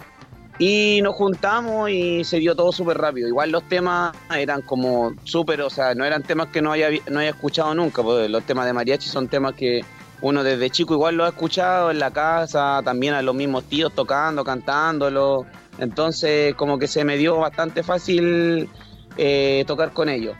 y 0.59 1.01
nos 1.03 1.14
juntamos 1.14 1.88
y 1.90 2.25
se 2.25 2.38
dio 2.38 2.55
todo 2.57 2.73
súper 2.73 2.99
rápido. 2.99 3.29
Igual 3.29 3.51
los 3.51 3.62
temas 3.68 4.16
eran 4.35 4.62
como 4.62 5.12
súper, 5.25 5.61
o 5.62 5.71
sea, 5.71 5.94
no 5.94 6.05
eran 6.05 6.23
temas 6.23 6.49
que 6.49 6.61
no 6.61 6.73
haya, 6.73 6.88
no 7.09 7.21
haya 7.21 7.31
escuchado 7.31 7.75
nunca, 7.75 8.03
porque 8.03 8.29
los 8.29 8.42
temas 8.44 8.66
de 8.66 8.73
mariachi 8.73 9.09
son 9.09 9.29
temas 9.29 9.55
que 9.55 9.85
uno 10.21 10.42
desde 10.42 10.71
chico 10.71 10.94
igual 10.94 11.14
lo 11.14 11.25
ha 11.25 11.29
escuchado 11.29 11.92
en 11.92 12.01
la 12.01 12.11
casa, 12.11 12.81
también 12.85 13.14
a 13.14 13.23
los 13.23 13.35
mismos 13.35 13.64
tíos 13.64 13.92
tocando, 13.94 14.42
cantándolo. 14.42 15.47
Entonces, 15.79 16.55
como 16.57 16.77
que 16.77 16.88
se 16.88 17.05
me 17.05 17.16
dio 17.16 17.37
bastante 17.37 17.85
fácil 17.85 18.68
eh, 19.16 19.64
tocar 19.66 19.92
con 19.92 20.09
ellos. 20.09 20.37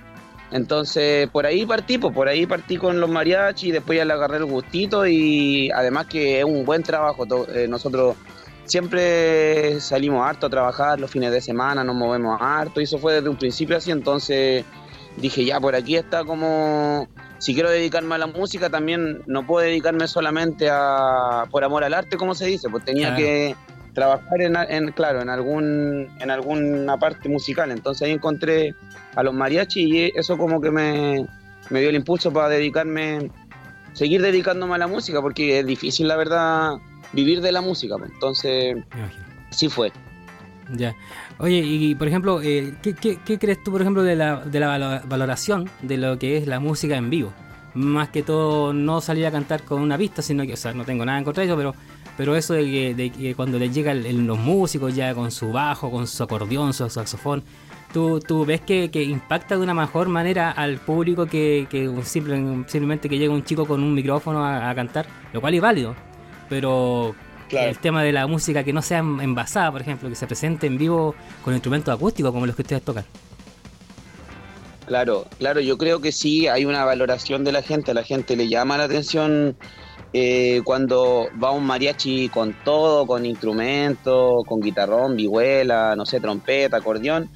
Entonces, 0.51 1.29
por 1.29 1.47
ahí 1.47 1.65
partí, 1.67 1.99
pues 1.99 2.13
por 2.13 2.27
ahí 2.27 2.47
partí 2.47 2.77
con 2.77 2.99
los 2.99 3.11
mariachis, 3.11 3.73
después 3.73 3.99
ya 3.99 4.05
le 4.05 4.15
agarré 4.15 4.39
el 4.39 4.47
gustito 4.47 5.07
y 5.07 5.71
además 5.71 6.07
que 6.07 6.41
es 6.41 6.45
un 6.45 6.65
buen 6.65 6.83
trabajo. 6.83 7.25
eh, 7.55 7.69
nosotros 7.69 8.17
siempre 8.69 9.81
salimos 9.81 10.25
harto 10.27 10.47
a 10.47 10.51
trabajar 10.51 11.01
los 11.01 11.11
fines 11.11 11.33
de 11.33 11.41
semana, 11.41 11.83
nos 11.85 11.97
movemos 11.97 12.39
harto 12.41 12.81
y 12.81 12.85
eso 12.85 12.99
fue 12.99 13.15
desde 13.15 13.29
un 13.29 13.37
principio 13.37 13.77
así, 13.77 13.91
entonces 13.91 14.65
dije 15.17 15.45
ya 15.45 15.59
por 15.59 15.75
aquí 15.75 15.97
está 15.97 16.25
como 16.25 17.09
si 17.39 17.55
quiero 17.55 17.71
dedicarme 17.71 18.15
a 18.15 18.19
la 18.19 18.27
música 18.29 18.71
también 18.71 19.23
no 19.27 19.45
puedo 19.47 19.67
dedicarme 19.67 20.07
solamente 20.07 20.69
a 20.71 21.47
por 21.51 21.65
amor 21.65 21.83
al 21.83 21.95
arte 21.95 22.17
como 22.17 22.35
se 22.35 22.47
dice, 22.47 22.69
pues 22.69 22.85
tenía 22.85 23.09
Claro. 23.09 23.17
que 23.25 23.57
trabajar 23.95 24.41
en, 24.43 24.57
en 24.57 24.93
claro 24.93 25.21
en 25.23 25.29
algún 25.29 26.09
en 26.21 26.31
alguna 26.31 26.97
parte 26.99 27.29
musical, 27.29 27.71
entonces 27.73 28.07
ahí 28.07 28.13
encontré 28.13 28.75
a 29.17 29.23
los 29.25 29.35
mariachis 29.35 29.89
y 29.89 30.13
eso 30.15 30.37
como 30.39 30.61
que 30.61 30.71
me, 30.71 31.27
me 31.71 31.81
dio 31.81 31.89
el 31.89 31.97
impulso 31.97 32.33
para 32.33 32.49
dedicarme 32.49 33.31
seguir 33.95 34.23
dedicándome 34.23 34.75
a 34.75 34.79
la 34.79 34.87
música 34.87 35.21
porque 35.21 35.59
es 35.61 35.67
difícil 35.67 36.07
la 36.07 36.17
verdad 36.17 36.75
vivir 37.13 37.41
de 37.41 37.53
la 37.53 37.61
música, 37.61 37.97
pues. 37.99 38.11
entonces 38.13 38.77
sí 39.51 39.69
fue. 39.69 39.93
Ya. 40.75 40.95
Oye, 41.39 41.59
y 41.59 41.95
por 41.95 42.09
ejemplo, 42.09 42.43
eh, 42.43 42.75
¿qué, 42.83 42.95
qué, 42.95 43.19
qué 43.25 43.39
crees 43.39 43.63
tú, 43.65 43.73
por 43.73 43.81
ejemplo, 43.81 44.03
de 44.03 44.17
la, 44.17 44.37
de 44.45 44.61
la 44.61 44.67
valo- 44.69 45.09
valoración 45.09 45.71
de 45.83 45.97
lo 45.97 46.19
que 46.19 46.37
es 46.37 46.47
la 46.47 46.61
música 46.61 46.97
en 46.97 47.09
vivo? 47.09 47.33
Más 47.75 48.09
que 48.11 48.23
todo, 48.23 48.73
no 48.73 49.01
salir 49.01 49.25
a 49.27 49.31
cantar 49.31 49.63
con 49.63 49.81
una 49.81 49.97
pista, 49.97 50.21
sino 50.21 50.45
que, 50.45 50.55
o 50.55 50.57
sea, 50.57 50.75
no 50.75 50.85
tengo 50.85 51.05
nada 51.05 51.19
en 51.19 51.25
contra 51.25 51.43
de 51.43 51.49
eso, 51.49 51.57
pero, 51.57 51.75
pero 52.19 52.37
eso 52.37 52.53
de 52.55 52.65
que, 52.65 52.95
de 52.95 53.11
que 53.11 53.35
cuando 53.35 53.59
les 53.59 53.73
llega 53.75 53.93
el- 53.93 54.05
el- 54.05 54.27
los 54.27 54.39
músicos 54.39 54.95
ya 54.95 55.15
con 55.15 55.31
su 55.31 55.53
bajo, 55.53 55.91
con 55.91 56.07
su 56.07 56.23
acordeón, 56.23 56.75
su 56.75 56.89
saxofón, 56.91 57.43
¿tú, 57.95 58.21
tú 58.21 58.45
ves 58.45 58.61
que, 58.61 58.91
que 58.91 59.03
impacta 59.05 59.57
de 59.57 59.63
una 59.63 59.73
mejor 59.75 60.09
manera 60.09 60.51
al 60.51 60.77
público 60.79 61.25
que, 61.27 61.67
que 61.71 61.89
simple- 62.05 62.65
simplemente 62.67 63.09
que 63.09 63.17
llega 63.19 63.33
un 63.33 63.45
chico 63.45 63.65
con 63.65 63.83
un 63.83 63.95
micrófono 63.95 64.45
a, 64.45 64.69
a 64.69 64.75
cantar? 64.75 65.07
Lo 65.33 65.41
cual 65.41 65.55
es 65.55 65.61
válido, 65.63 65.95
pero 66.49 67.15
Claro. 67.49 67.71
el 67.71 67.79
tema 67.79 68.03
de 68.03 68.13
la 68.13 68.27
música 68.27 68.63
que 68.63 68.73
no 68.73 68.83
sea 68.83 68.99
en- 68.99 69.21
envasada, 69.21 69.73
por 69.73 69.81
ejemplo, 69.81 70.09
que 70.09 70.15
se 70.15 70.27
presente 70.27 70.67
en 70.67 70.77
vivo 70.77 71.15
con 71.43 71.55
instrumentos 71.55 71.95
acústicos 71.95 72.31
como 72.33 72.45
los 72.47 72.55
que 72.55 72.63
ustedes 72.63 72.83
tocan. 72.83 73.05
Claro, 74.87 75.27
claro, 75.39 75.61
yo 75.61 75.77
creo 75.77 76.01
que 76.01 76.13
sí 76.13 76.47
hay 76.49 76.65
una 76.65 76.85
valoración 76.85 77.45
de 77.45 77.53
la 77.53 77.63
gente, 77.63 77.91
a 77.91 77.95
la 77.95 78.05
gente 78.05 78.37
le 78.37 78.49
llama 78.49 78.79
la 78.79 78.85
atención 78.85 79.57
eh, 80.15 80.63
cuando 80.65 81.29
va 81.43 81.51
un 81.51 81.67
mariachi 81.67 82.31
con 82.31 82.55
todo, 82.65 83.07
con 83.07 83.27
instrumentos, 83.27 84.45
con 84.47 84.61
guitarrón, 84.61 85.17
vihuela, 85.17 85.95
no 85.95 86.07
sé, 86.07 86.21
trompeta, 86.21 86.79
acordeón, 86.79 87.29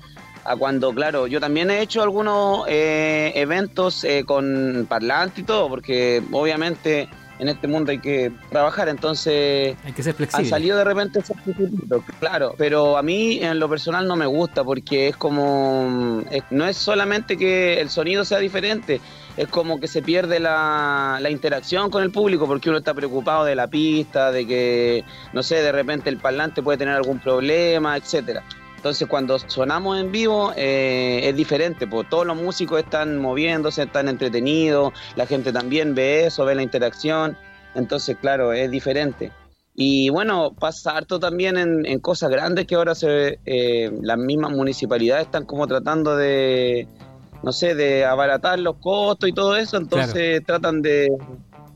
a 0.44 0.56
cuando, 0.56 0.92
claro, 0.94 1.26
yo 1.26 1.40
también 1.40 1.70
he 1.70 1.82
hecho 1.82 2.02
algunos 2.02 2.64
eh, 2.68 3.32
eventos 3.34 4.02
eh, 4.04 4.24
con 4.26 4.86
parlante 4.88 5.42
y 5.42 5.44
todo, 5.44 5.68
porque 5.68 6.22
obviamente 6.32 7.06
en 7.42 7.48
este 7.48 7.66
mundo 7.66 7.90
hay 7.90 7.98
que 7.98 8.30
trabajar, 8.50 8.88
entonces 8.88 9.76
Hay 9.84 9.92
que 9.92 10.02
ser 10.04 10.12
han 10.12 10.16
flexible. 10.16 10.48
salido 10.48 10.78
de 10.78 10.84
repente 10.84 11.18
esos 11.18 11.36
circuitos, 11.44 12.02
claro, 12.20 12.54
pero 12.56 12.96
a 12.96 13.02
mí 13.02 13.40
en 13.42 13.58
lo 13.58 13.68
personal 13.68 14.06
no 14.06 14.14
me 14.14 14.26
gusta 14.26 14.62
porque 14.62 15.08
es 15.08 15.16
como, 15.16 16.22
es- 16.30 16.44
no 16.50 16.66
es 16.66 16.76
solamente 16.76 17.36
que 17.36 17.80
el 17.80 17.90
sonido 17.90 18.24
sea 18.24 18.38
diferente, 18.38 19.00
es 19.36 19.48
como 19.48 19.80
que 19.80 19.88
se 19.88 20.02
pierde 20.02 20.38
la, 20.38 21.18
la 21.20 21.30
interacción 21.30 21.90
con 21.90 22.04
el 22.04 22.12
público 22.12 22.46
porque 22.46 22.68
uno 22.68 22.78
está 22.78 22.94
preocupado 22.94 23.44
de 23.44 23.56
la 23.56 23.66
pista, 23.66 24.30
de 24.30 24.46
que, 24.46 25.04
no 25.32 25.42
sé, 25.42 25.56
de 25.56 25.72
repente 25.72 26.10
el 26.10 26.18
parlante 26.18 26.62
puede 26.62 26.78
tener 26.78 26.94
algún 26.94 27.18
problema, 27.18 27.96
etcétera. 27.96 28.44
Entonces 28.82 29.06
cuando 29.06 29.38
sonamos 29.38 29.96
en 30.00 30.10
vivo 30.10 30.52
eh, 30.56 31.20
es 31.28 31.36
diferente, 31.36 31.86
pues 31.86 32.08
todos 32.10 32.26
los 32.26 32.36
músicos 32.36 32.80
están 32.80 33.16
moviéndose, 33.16 33.84
están 33.84 34.08
entretenidos, 34.08 34.92
la 35.14 35.24
gente 35.24 35.52
también 35.52 35.94
ve 35.94 36.26
eso, 36.26 36.44
ve 36.44 36.56
la 36.56 36.64
interacción, 36.64 37.36
entonces 37.76 38.16
claro, 38.20 38.52
es 38.52 38.68
diferente. 38.72 39.30
Y 39.76 40.08
bueno, 40.08 40.52
pasa 40.58 40.96
harto 40.96 41.20
también 41.20 41.58
en, 41.58 41.86
en 41.86 42.00
cosas 42.00 42.28
grandes 42.28 42.66
que 42.66 42.74
ahora 42.74 42.96
se, 42.96 43.38
eh, 43.46 43.88
las 44.02 44.18
mismas 44.18 44.50
municipalidades 44.50 45.26
están 45.26 45.46
como 45.46 45.68
tratando 45.68 46.16
de, 46.16 46.88
no 47.44 47.52
sé, 47.52 47.76
de 47.76 48.04
abaratar 48.04 48.58
los 48.58 48.78
costos 48.78 49.28
y 49.28 49.32
todo 49.32 49.54
eso, 49.56 49.76
entonces 49.76 50.44
tratan 50.44 50.82
de, 50.82 51.08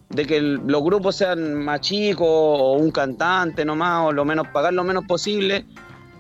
de 0.09 0.27
que 0.27 0.39
el- 0.39 0.61
los 0.67 0.83
grupos 0.83 1.15
sean 1.15 1.55
más 1.55 1.83
chicos 1.83 2.27
o 2.29 2.73
un 2.73 2.91
cantante 2.91 3.65
nomás 3.65 4.07
o 4.09 4.13
lo 4.13 4.25
menos 4.25 4.49
pagar 4.49 4.73
lo 4.75 4.83
menos 4.83 5.05
posible. 5.07 5.65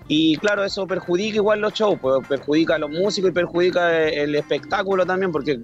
Y 0.09 0.37
claro, 0.37 0.65
eso 0.65 0.87
perjudica 0.87 1.37
igual 1.37 1.61
los 1.61 1.73
shows, 1.73 1.99
pues, 2.01 2.27
perjudica 2.29 2.77
a 2.77 2.79
los 2.79 2.91
músicos 2.91 3.31
y 3.31 3.33
perjudica 3.35 4.07
el 4.09 4.35
espectáculo 4.37 5.05
también, 5.05 5.33
porque 5.33 5.61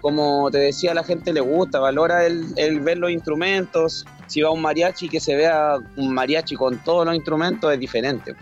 como 0.00 0.50
te 0.50 0.58
decía, 0.58 0.94
la 0.94 1.04
gente 1.04 1.32
le 1.32 1.40
gusta, 1.40 1.78
valora 1.80 2.24
el, 2.24 2.80
ver 2.80 2.98
los 2.98 3.10
instrumentos. 3.10 4.06
Si 4.28 4.40
va 4.40 4.50
un 4.50 4.62
mariachi, 4.62 5.08
que 5.08 5.20
se 5.20 5.34
vea 5.34 5.76
un 5.96 6.14
mariachi 6.14 6.54
con 6.56 6.78
todos 6.84 7.04
los 7.04 7.14
instrumentos 7.14 7.72
es 7.72 7.78
diferente. 7.80 8.34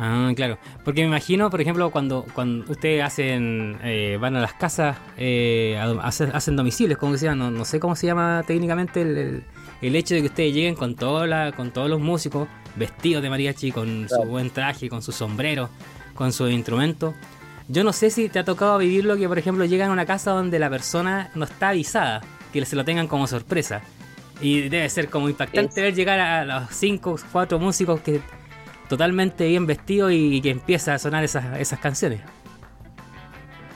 Ah, 0.00 0.30
claro. 0.36 0.58
Porque 0.84 1.00
me 1.02 1.08
imagino, 1.08 1.50
por 1.50 1.60
ejemplo, 1.60 1.90
cuando, 1.90 2.24
cuando 2.34 2.70
ustedes 2.70 3.02
hacen, 3.02 3.78
eh, 3.82 4.16
van 4.20 4.36
a 4.36 4.40
las 4.40 4.52
casas, 4.54 4.96
eh, 5.16 5.76
hacen, 6.02 6.30
hacen 6.34 6.54
domicilios, 6.56 6.98
como 6.98 7.12
decía, 7.12 7.34
no, 7.34 7.50
no 7.50 7.64
sé 7.64 7.80
cómo 7.80 7.96
se 7.96 8.06
llama 8.06 8.44
técnicamente 8.46 9.02
el, 9.02 9.16
el- 9.16 9.44
el 9.80 9.94
hecho 9.96 10.14
de 10.16 10.20
que 10.22 10.26
ustedes 10.26 10.52
lleguen 10.54 10.74
con, 10.74 10.96
toda 10.96 11.26
la, 11.28 11.52
con 11.52 11.70
todos 11.70 11.88
los 11.88 12.00
músicos 12.00 12.48
vestidos 12.78 13.22
de 13.22 13.30
mariachi, 13.30 13.72
con 13.72 14.08
su 14.08 14.22
buen 14.24 14.50
traje, 14.50 14.88
con 14.88 15.02
su 15.02 15.12
sombrero, 15.12 15.68
con 16.14 16.32
sus 16.32 16.50
instrumentos. 16.50 17.14
Yo 17.68 17.84
no 17.84 17.92
sé 17.92 18.10
si 18.10 18.28
te 18.28 18.38
ha 18.38 18.44
tocado 18.44 18.78
vivirlo 18.78 19.16
que, 19.16 19.28
por 19.28 19.38
ejemplo, 19.38 19.64
llegan 19.66 19.90
a 19.90 19.92
una 19.92 20.06
casa 20.06 20.30
donde 20.30 20.58
la 20.58 20.70
persona 20.70 21.30
no 21.34 21.44
está 21.44 21.70
avisada, 21.70 22.22
que 22.52 22.64
se 22.64 22.76
lo 22.76 22.84
tengan 22.84 23.08
como 23.08 23.26
sorpresa. 23.26 23.82
Y 24.40 24.68
debe 24.68 24.88
ser 24.88 25.10
como 25.10 25.28
impactante 25.28 25.80
Es- 25.80 25.84
ver 25.84 25.94
llegar 25.94 26.20
a 26.20 26.44
los 26.44 26.70
cinco, 26.70 27.18
cuatro 27.32 27.58
músicos 27.58 28.00
que 28.00 28.20
totalmente 28.88 29.46
bien 29.48 29.66
vestidos 29.66 30.12
y 30.14 30.40
que 30.40 30.50
empieza 30.50 30.94
a 30.94 30.98
sonar 30.98 31.24
esas, 31.24 31.58
esas 31.58 31.78
canciones. 31.78 32.20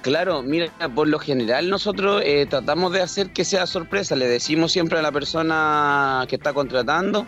Claro, 0.00 0.42
mira, 0.42 0.66
por 0.94 1.06
lo 1.06 1.18
general 1.20 1.68
nosotros 1.70 2.22
eh, 2.24 2.46
tratamos 2.50 2.92
de 2.92 3.02
hacer 3.02 3.30
que 3.30 3.44
sea 3.44 3.66
sorpresa. 3.66 4.16
Le 4.16 4.26
decimos 4.26 4.72
siempre 4.72 4.98
a 4.98 5.02
la 5.02 5.12
persona 5.12 6.24
que 6.28 6.36
está 6.36 6.52
contratando 6.52 7.26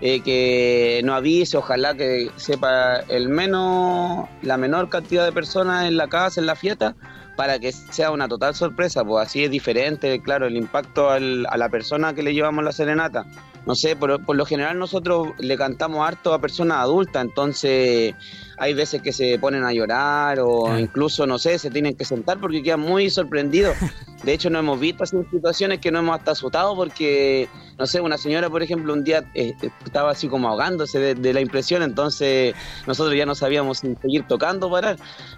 eh, 0.00 0.20
que 0.20 1.00
no 1.04 1.14
avise, 1.14 1.56
ojalá 1.56 1.94
que 1.94 2.30
sepa 2.36 3.00
el 3.08 3.28
menos, 3.28 4.28
la 4.42 4.56
menor 4.56 4.88
cantidad 4.90 5.24
de 5.24 5.32
personas 5.32 5.86
en 5.86 5.96
la 5.96 6.08
casa, 6.08 6.40
en 6.40 6.46
la 6.46 6.54
fiesta, 6.54 6.94
para 7.36 7.58
que 7.58 7.72
sea 7.72 8.10
una 8.10 8.28
total 8.28 8.54
sorpresa. 8.54 9.04
Pues 9.04 9.26
así 9.26 9.44
es 9.44 9.50
diferente, 9.50 10.20
claro, 10.20 10.46
el 10.46 10.56
impacto 10.56 11.10
a 11.10 11.18
la 11.18 11.68
persona 11.68 12.14
que 12.14 12.22
le 12.22 12.34
llevamos 12.34 12.64
la 12.64 12.72
serenata. 12.72 13.24
No 13.66 13.74
sé, 13.74 13.96
por, 13.96 14.24
por 14.24 14.36
lo 14.36 14.46
general 14.46 14.78
nosotros 14.78 15.28
le 15.38 15.56
cantamos 15.56 16.06
harto 16.06 16.32
a 16.32 16.40
personas 16.40 16.78
adultas, 16.78 17.24
entonces 17.24 18.14
hay 18.58 18.74
veces 18.74 19.02
que 19.02 19.12
se 19.12 19.38
ponen 19.38 19.64
a 19.64 19.72
llorar 19.72 20.38
o 20.40 20.68
Ah. 20.68 20.80
incluso, 20.80 21.26
no 21.26 21.36
sé, 21.38 21.58
se 21.58 21.70
tienen 21.70 21.94
que 21.96 22.04
sentar 22.04 22.38
porque 22.38 22.62
quedan 22.62 22.80
muy 22.80 23.10
sorprendidos. 23.10 23.76
De 24.22 24.32
hecho, 24.32 24.50
no 24.50 24.60
hemos 24.60 24.78
visto 24.80 25.02
así 25.04 25.16
situaciones 25.30 25.80
que 25.80 25.90
no 25.90 25.98
hemos 25.98 26.16
hasta 26.18 26.30
asustado 26.30 26.74
porque, 26.74 27.48
no 27.78 27.86
sé, 27.86 28.00
una 28.00 28.16
señora, 28.16 28.48
por 28.48 28.62
ejemplo, 28.62 28.92
un 28.92 29.04
día 29.04 29.24
eh, 29.34 29.52
estaba 29.84 30.12
así 30.12 30.28
como 30.28 30.48
ahogándose 30.48 30.98
de, 30.98 31.14
de 31.14 31.32
la 31.34 31.40
impresión, 31.40 31.82
entonces 31.82 32.54
nosotros 32.86 33.16
ya 33.16 33.26
no 33.26 33.34
sabíamos 33.34 33.78
si 33.80 33.94
seguir 34.00 34.26
tocando 34.26 34.70
parar. 34.70 34.96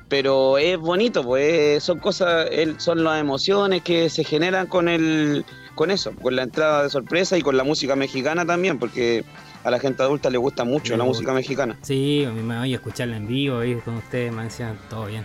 Pero 0.09 0.59
es 0.59 0.79
bonito, 0.79 1.23
pues 1.25 1.83
son 1.83 1.99
cosas, 1.99 2.49
son 2.77 3.03
las 3.05 3.21
emociones 3.21 3.83
que 3.83 4.09
se 4.11 4.23
generan 4.23 4.67
con 4.67 4.89
el 4.89 5.45
con 5.79 5.93
eso, 5.93 6.13
con 6.21 6.35
la 6.35 6.43
entrada 6.43 6.83
de 6.83 6.91
sorpresa 6.91 7.39
y 7.39 7.43
con 7.43 7.57
la 7.57 7.63
música 7.63 7.95
mexicana 7.95 8.45
también, 8.45 8.79
porque 8.81 9.25
a 9.63 9.71
la 9.71 9.79
gente 9.79 10.03
adulta 10.03 10.29
le 10.29 10.37
gusta 10.39 10.65
mucho 10.65 10.93
Le 10.95 10.99
la 10.99 11.05
gusta. 11.05 11.19
música 11.21 11.33
mexicana. 11.33 11.79
Sí, 11.83 12.27
me 12.45 12.59
voy 12.59 12.73
a 12.73 12.77
escucharla 12.77 13.17
en 13.17 13.29
vivo, 13.29 13.63
ir 13.63 13.81
con 13.83 13.95
ustedes, 13.95 14.33
me 14.33 14.43
decían 14.43 14.77
todo 14.91 15.07
bien. 15.07 15.23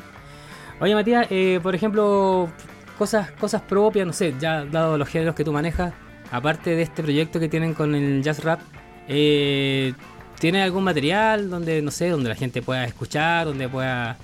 Oye, 0.79 0.93
Matías, 0.93 1.25
eh, 1.31 1.59
por 1.63 1.73
ejemplo, 1.73 2.49
cosas, 2.99 3.31
cosas 3.31 3.61
propias, 3.63 4.05
no 4.05 4.13
sé, 4.13 4.35
ya 4.39 4.63
dado 4.65 4.97
los 4.97 5.09
géneros 5.09 5.33
que 5.33 5.43
tú 5.43 5.51
manejas, 5.51 5.91
aparte 6.31 6.75
de 6.75 6.83
este 6.83 7.01
proyecto 7.01 7.39
que 7.39 7.49
tienen 7.49 7.73
con 7.73 7.95
el 7.95 8.21
jazz 8.21 8.43
rap, 8.43 8.59
eh, 9.07 9.93
¿tienes 10.39 10.63
algún 10.63 10.83
material 10.83 11.49
donde, 11.49 11.81
no 11.81 11.89
sé, 11.89 12.09
donde 12.09 12.29
la 12.29 12.35
gente 12.35 12.61
pueda 12.61 12.85
escuchar, 12.85 13.45
donde 13.47 13.67
pueda, 13.67 14.17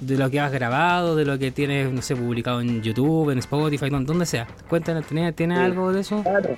de 0.00 0.16
lo 0.16 0.30
que 0.30 0.40
has 0.40 0.50
grabado, 0.52 1.14
de 1.16 1.24
lo 1.24 1.38
que 1.38 1.50
tienes, 1.50 1.92
no 1.92 2.02
sé, 2.02 2.16
publicado 2.16 2.60
en 2.60 2.82
YouTube, 2.82 3.30
en 3.30 3.38
Spotify, 3.38 3.90
donde, 3.90 4.26
sea? 4.26 4.46
Cuéntanos, 4.68 5.04
¿tienes, 5.06 5.34
¿tienes 5.36 5.58
Sí. 5.58 5.64
algo 5.64 5.92
de 5.92 6.00
eso? 6.00 6.22
Claro. 6.22 6.56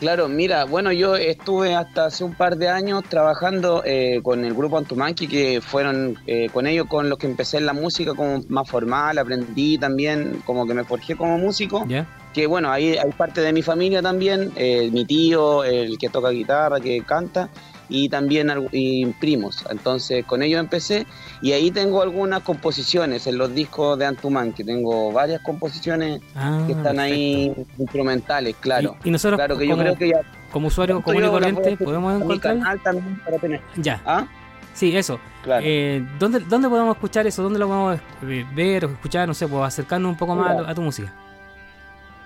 Claro, 0.00 0.28
mira, 0.28 0.64
bueno, 0.64 0.92
yo 0.92 1.16
estuve 1.16 1.74
hasta 1.74 2.06
hace 2.06 2.22
un 2.22 2.32
par 2.32 2.56
de 2.56 2.68
años 2.68 3.02
trabajando 3.08 3.82
eh, 3.84 4.20
con 4.22 4.44
el 4.44 4.54
grupo 4.54 4.78
Antumanqui, 4.78 5.26
que 5.26 5.60
fueron 5.60 6.16
eh, 6.28 6.48
con 6.52 6.68
ellos 6.68 6.86
con 6.86 7.08
los 7.08 7.18
que 7.18 7.26
empecé 7.26 7.56
en 7.56 7.66
la 7.66 7.72
música 7.72 8.14
como 8.14 8.40
más 8.48 8.70
formal, 8.70 9.18
aprendí 9.18 9.76
también, 9.76 10.40
como 10.44 10.68
que 10.68 10.74
me 10.74 10.84
forjé 10.84 11.16
como 11.16 11.36
músico. 11.36 11.84
¿Ya? 11.88 12.06
Que 12.32 12.46
bueno, 12.46 12.70
ahí 12.70 12.96
hay 12.96 13.10
parte 13.10 13.40
de 13.40 13.52
mi 13.52 13.62
familia 13.62 14.00
también, 14.00 14.52
eh, 14.54 14.88
mi 14.92 15.04
tío, 15.04 15.64
el 15.64 15.98
que 15.98 16.08
toca 16.10 16.28
guitarra, 16.28 16.78
que 16.78 17.02
canta, 17.02 17.48
y 17.88 18.08
también 18.08 18.50
y 18.72 19.06
primos. 19.06 19.64
Entonces 19.70 20.24
con 20.24 20.42
ellos 20.42 20.60
empecé 20.60 21.06
y 21.42 21.52
ahí 21.52 21.70
tengo 21.70 22.02
algunas 22.02 22.42
composiciones 22.42 23.26
en 23.26 23.38
los 23.38 23.54
discos 23.54 23.98
de 23.98 24.06
Antuman, 24.06 24.52
que 24.52 24.64
tengo 24.64 25.12
varias 25.12 25.40
composiciones 25.42 26.20
Ah, 26.34 26.62
que 26.66 26.72
están 26.72 26.98
ahí 26.98 27.52
instrumentales, 27.78 28.54
claro. 28.60 28.96
Y, 29.04 29.08
y 29.08 29.10
nosotros, 29.12 29.38
Claro 29.38 29.56
que 29.58 29.66
yo 29.66 29.72
como, 29.72 29.82
creo 29.82 29.96
que 29.96 30.08
ya 30.08 30.20
como 30.52 30.68
usuario 30.68 31.02
común 31.02 31.24
y 31.24 31.28
corriente, 31.28 31.76
podemos 31.76 32.14
mi 32.18 32.22
encontrar. 32.24 32.58
canal 32.58 32.80
también 32.82 33.20
para 33.24 33.38
tener. 33.38 33.60
Ya, 33.76 34.00
¿Ah? 34.04 34.26
sí, 34.74 34.96
eso. 34.96 35.18
Claro. 35.42 35.62
Eh, 35.66 36.06
¿dónde, 36.18 36.40
¿Dónde 36.40 36.68
podemos 36.68 36.94
escuchar 36.96 37.26
eso? 37.26 37.42
¿Dónde 37.42 37.58
lo 37.58 37.68
podemos 37.68 38.00
eh, 38.22 38.46
ver 38.54 38.84
o 38.86 38.90
escuchar? 38.90 39.26
No 39.28 39.34
sé, 39.34 39.46
pues 39.48 39.62
acercarnos 39.62 40.10
un 40.10 40.16
poco 40.18 40.34
más 40.34 40.56
a 40.66 40.74
tu 40.74 40.82
música. 40.82 41.14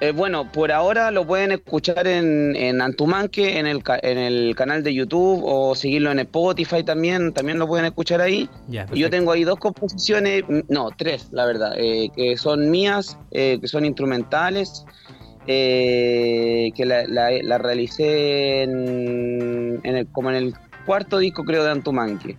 Eh, 0.03 0.11
bueno, 0.11 0.51
por 0.51 0.73
ahora 0.73 1.13
lo 1.13 1.25
pueden 1.25 1.53
escuchar 1.53 2.09
en, 2.09 2.57
en 2.57 2.81
Antumanque, 2.83 3.61
en 3.61 3.69
el, 3.69 3.85
en 4.03 4.19
el 4.19 4.57
canal 4.57 4.83
de 4.83 4.93
YouTube 4.93 5.43
o 5.45 5.77
seguirlo 5.77 6.11
en 6.11 6.19
Spotify 6.19 6.83
también, 6.83 7.33
también 7.33 7.61
lo 7.61 7.69
pueden 7.69 7.85
escuchar 7.87 8.21
ahí. 8.21 8.49
Ya, 8.67 8.85
Y 8.93 8.99
Yo 8.99 9.11
tengo 9.11 9.31
ahí 9.31 9.45
dos 9.45 9.61
composiciones, 9.61 10.43
mm, 10.49 10.61
no, 10.69 10.91
tres, 10.91 11.29
la 11.31 11.45
verdad, 11.47 11.75
eh, 11.79 12.09
que 12.17 12.37
son 12.37 12.69
mías, 12.69 13.17
eh, 13.31 13.59
que 13.61 13.69
son 13.69 13.85
instrumentales, 13.85 14.85
eh, 15.47 16.73
que 16.75 16.85
la, 16.85 17.07
la- 17.07 17.31
la 17.41 17.59
realicé 17.59 18.63
en, 18.65 19.79
en 19.85 19.97
el- 19.97 20.09
como 20.09 20.31
en 20.31 20.37
el 20.37 20.55
cuarto 20.85 21.19
disco, 21.19 21.45
creo, 21.45 21.63
de 21.63 21.71
Antumanque. 21.71 22.37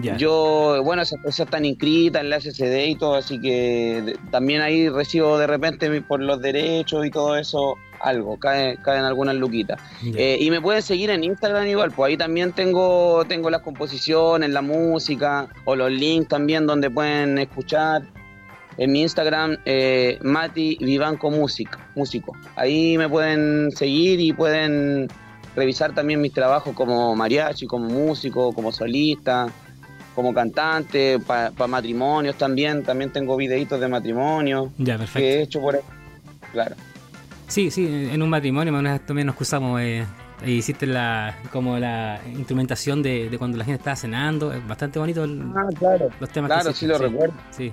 Ya. 0.00 0.16
Yo, 0.16 0.80
bueno, 0.84 1.02
esas 1.02 1.20
cosas 1.22 1.40
están 1.46 1.64
inscritas 1.64 2.22
en 2.22 2.30
la 2.30 2.36
SCD 2.40 2.86
y 2.88 2.94
todo, 2.96 3.14
así 3.16 3.40
que 3.40 4.02
de- 4.04 4.18
también 4.30 4.60
ahí 4.60 4.88
recibo 4.88 5.38
de 5.38 5.46
repente 5.46 6.00
por 6.02 6.20
los 6.20 6.40
derechos 6.40 7.04
y 7.06 7.10
todo 7.10 7.36
eso 7.36 7.74
algo, 8.00 8.38
cae- 8.38 8.76
caen 8.82 9.04
algunas 9.04 9.34
luquitas. 9.34 9.80
Eh, 10.04 10.36
y 10.40 10.50
me 10.50 10.60
pueden 10.60 10.82
seguir 10.82 11.10
en 11.10 11.24
Instagram 11.24 11.66
igual, 11.66 11.90
pues 11.90 12.10
ahí 12.10 12.16
también 12.16 12.52
tengo, 12.52 13.24
tengo 13.26 13.50
las 13.50 13.62
composiciones, 13.62 14.50
la 14.50 14.62
música 14.62 15.48
o 15.64 15.74
los 15.74 15.90
links 15.90 16.28
también 16.28 16.66
donde 16.66 16.90
pueden 16.90 17.38
escuchar. 17.38 18.02
En 18.76 18.92
mi 18.92 19.02
Instagram, 19.02 19.56
eh, 19.64 20.18
Mati 20.22 20.78
Vivanco 20.80 21.32
Music, 21.32 21.76
músico. 21.96 22.36
Ahí 22.54 22.96
me 22.96 23.08
pueden 23.08 23.72
seguir 23.72 24.20
y 24.20 24.32
pueden 24.32 25.08
revisar 25.56 25.92
también 25.92 26.20
mis 26.20 26.32
trabajos 26.32 26.72
como 26.76 27.16
mariachi, 27.16 27.66
como 27.66 27.88
músico, 27.88 28.52
como 28.52 28.70
solista, 28.70 29.48
como 30.18 30.34
cantante, 30.34 31.20
para 31.20 31.52
matrimonios 31.68 32.34
también. 32.36 32.82
También 32.82 33.12
tengo 33.12 33.36
videitos 33.36 33.78
de 33.78 33.86
matrimonio 33.86 34.72
ya, 34.76 34.94
que 34.94 34.98
perfecto. 34.98 35.20
he 35.28 35.42
hecho 35.42 35.60
por 35.60 35.76
ahí. 35.76 35.80
Claro. 36.52 36.74
Sí, 37.46 37.70
sí, 37.70 37.86
en 38.12 38.20
un 38.20 38.28
matrimonio 38.28 38.72
también 39.06 39.28
nos 39.28 39.36
cruzamos. 39.36 39.80
Eh, 39.80 40.04
hiciste 40.44 40.88
la 40.88 41.36
como 41.52 41.78
la 41.78 42.20
instrumentación 42.36 43.00
de, 43.00 43.30
de 43.30 43.38
cuando 43.38 43.56
la 43.58 43.64
gente 43.64 43.78
estaba 43.78 43.94
cenando. 43.94 44.52
Es 44.52 44.66
bastante 44.66 44.98
bonito 44.98 45.22
el- 45.22 45.40
claro. 45.78 46.10
los 46.18 46.30
temas 46.30 46.50
Claro, 46.50 46.70
que 46.70 46.74
sí 46.74 46.86
lo 46.88 46.98
recuerdo. 46.98 47.34
Sí. 47.50 47.72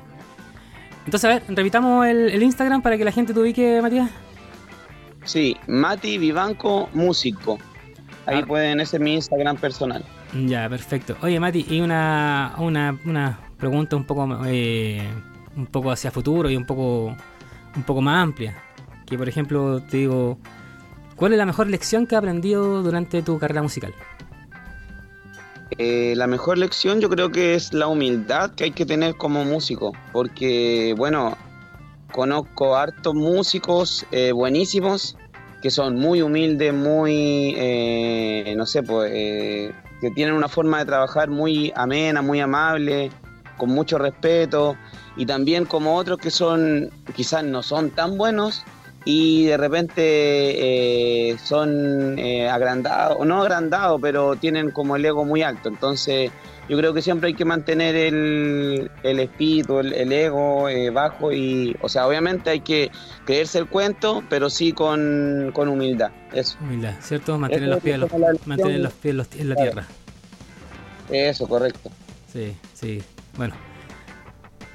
Entonces, 1.05 1.25
a 1.25 1.33
ver, 1.33 1.43
repitamos 1.47 2.05
el, 2.05 2.29
el 2.29 2.43
Instagram 2.43 2.83
para 2.83 2.95
que 2.95 3.05
la 3.05 3.11
gente 3.11 3.33
te 3.33 3.39
ubique, 3.39 3.81
Matías. 3.81 4.11
Sí, 5.23 5.57
Mati 5.65 6.19
Vivanco 6.19 6.89
Músico. 6.93 7.57
Ahí 8.27 8.41
Ah. 8.43 8.45
pueden, 8.45 8.79
ese 8.79 8.97
es 8.97 9.01
mi 9.01 9.15
Instagram 9.15 9.57
personal. 9.57 10.03
Ya, 10.33 10.67
perfecto. 10.69 11.15
Oye, 11.21 11.39
Mati, 11.39 11.65
y 11.69 11.79
una, 11.79 12.55
una, 12.57 12.99
una 13.05 13.39
pregunta 13.57 13.95
un 13.95 14.05
poco 14.05 14.27
eh, 14.45 15.07
un 15.55 15.65
poco 15.67 15.91
hacia 15.91 16.11
futuro 16.11 16.49
y 16.49 16.57
un 16.57 16.65
poco 16.65 17.15
un 17.75 17.83
poco 17.83 18.01
más 18.01 18.23
amplia. 18.23 18.55
Que 19.05 19.17
por 19.17 19.29
ejemplo 19.29 19.81
te 19.81 19.97
digo, 19.97 20.37
¿cuál 21.15 21.33
es 21.33 21.37
la 21.37 21.45
mejor 21.45 21.67
lección 21.67 22.07
que 22.07 22.15
has 22.15 22.19
aprendido 22.19 22.81
durante 22.81 23.21
tu 23.21 23.37
carrera 23.39 23.61
musical? 23.61 23.93
Eh, 25.77 26.13
la 26.15 26.27
mejor 26.27 26.57
lección 26.57 27.01
yo 27.01 27.09
creo 27.09 27.31
que 27.31 27.55
es 27.55 27.73
la 27.73 27.87
humildad 27.87 28.51
que 28.55 28.65
hay 28.65 28.71
que 28.71 28.85
tener 28.85 29.15
como 29.15 29.43
músico, 29.45 29.93
porque 30.11 30.93
bueno, 30.97 31.37
conozco 32.11 32.75
hartos 32.75 33.13
músicos 33.13 34.05
eh, 34.11 34.31
buenísimos 34.31 35.17
que 35.61 35.71
son 35.71 35.95
muy 35.95 36.21
humildes, 36.21 36.73
muy, 36.73 37.55
eh, 37.57 38.53
no 38.55 38.67
sé, 38.67 38.83
pues, 38.83 39.11
eh, 39.13 39.71
que 40.01 40.11
tienen 40.11 40.35
una 40.35 40.47
forma 40.47 40.79
de 40.79 40.85
trabajar 40.85 41.29
muy 41.29 41.71
amena, 41.75 42.21
muy 42.21 42.39
amable, 42.39 43.11
con 43.57 43.69
mucho 43.69 43.97
respeto, 43.97 44.75
y 45.15 45.25
también 45.25 45.65
como 45.65 45.95
otros 45.95 46.17
que 46.17 46.31
son, 46.31 46.89
quizás 47.15 47.43
no 47.43 47.63
son 47.63 47.89
tan 47.91 48.17
buenos 48.17 48.63
y 49.05 49.45
de 49.45 49.57
repente 49.57 50.01
eh, 50.03 51.37
son 51.37 52.17
eh, 52.17 52.49
agrandados, 52.49 53.25
no 53.25 53.43
agrandados, 53.43 53.99
pero 54.01 54.35
tienen 54.35 54.71
como 54.71 54.95
el 54.95 55.05
ego 55.05 55.23
muy 55.23 55.43
alto. 55.43 55.69
Entonces 55.69 56.31
yo 56.67 56.77
creo 56.77 56.93
que 56.93 57.01
siempre 57.01 57.27
hay 57.27 57.33
que 57.35 57.45
mantener 57.45 57.95
el, 57.95 58.89
el 59.03 59.19
espíritu, 59.19 59.79
el, 59.79 59.93
el 59.93 60.11
ego 60.11 60.67
eh, 60.69 60.89
bajo 60.89 61.31
y, 61.31 61.75
o 61.81 61.89
sea, 61.89 62.07
obviamente 62.07 62.49
hay 62.49 62.61
que 62.61 62.89
creerse 63.25 63.59
el 63.59 63.67
cuento, 63.67 64.23
pero 64.29 64.49
sí 64.49 64.71
con, 64.73 65.51
con 65.53 65.67
humildad. 65.69 66.11
Eso, 66.33 66.57
Humildad, 66.61 66.95
¿cierto? 67.01 67.37
Mantener 67.37 67.69
los 67.69 67.79
pies, 67.81 67.95
en 67.95 68.01
los- 68.01 68.11
mantener 68.47 68.79
los 68.79 68.93
pies 68.93 69.11
en 69.11 69.17
los- 69.17 69.27
en 69.35 69.49
la 69.49 69.55
Claro. 69.55 69.71
tierra. 69.71 69.87
eso, 71.11 71.47
correcto. 71.47 71.91
Sí, 72.31 72.55
sí. 72.73 73.01
Bueno. 73.37 73.53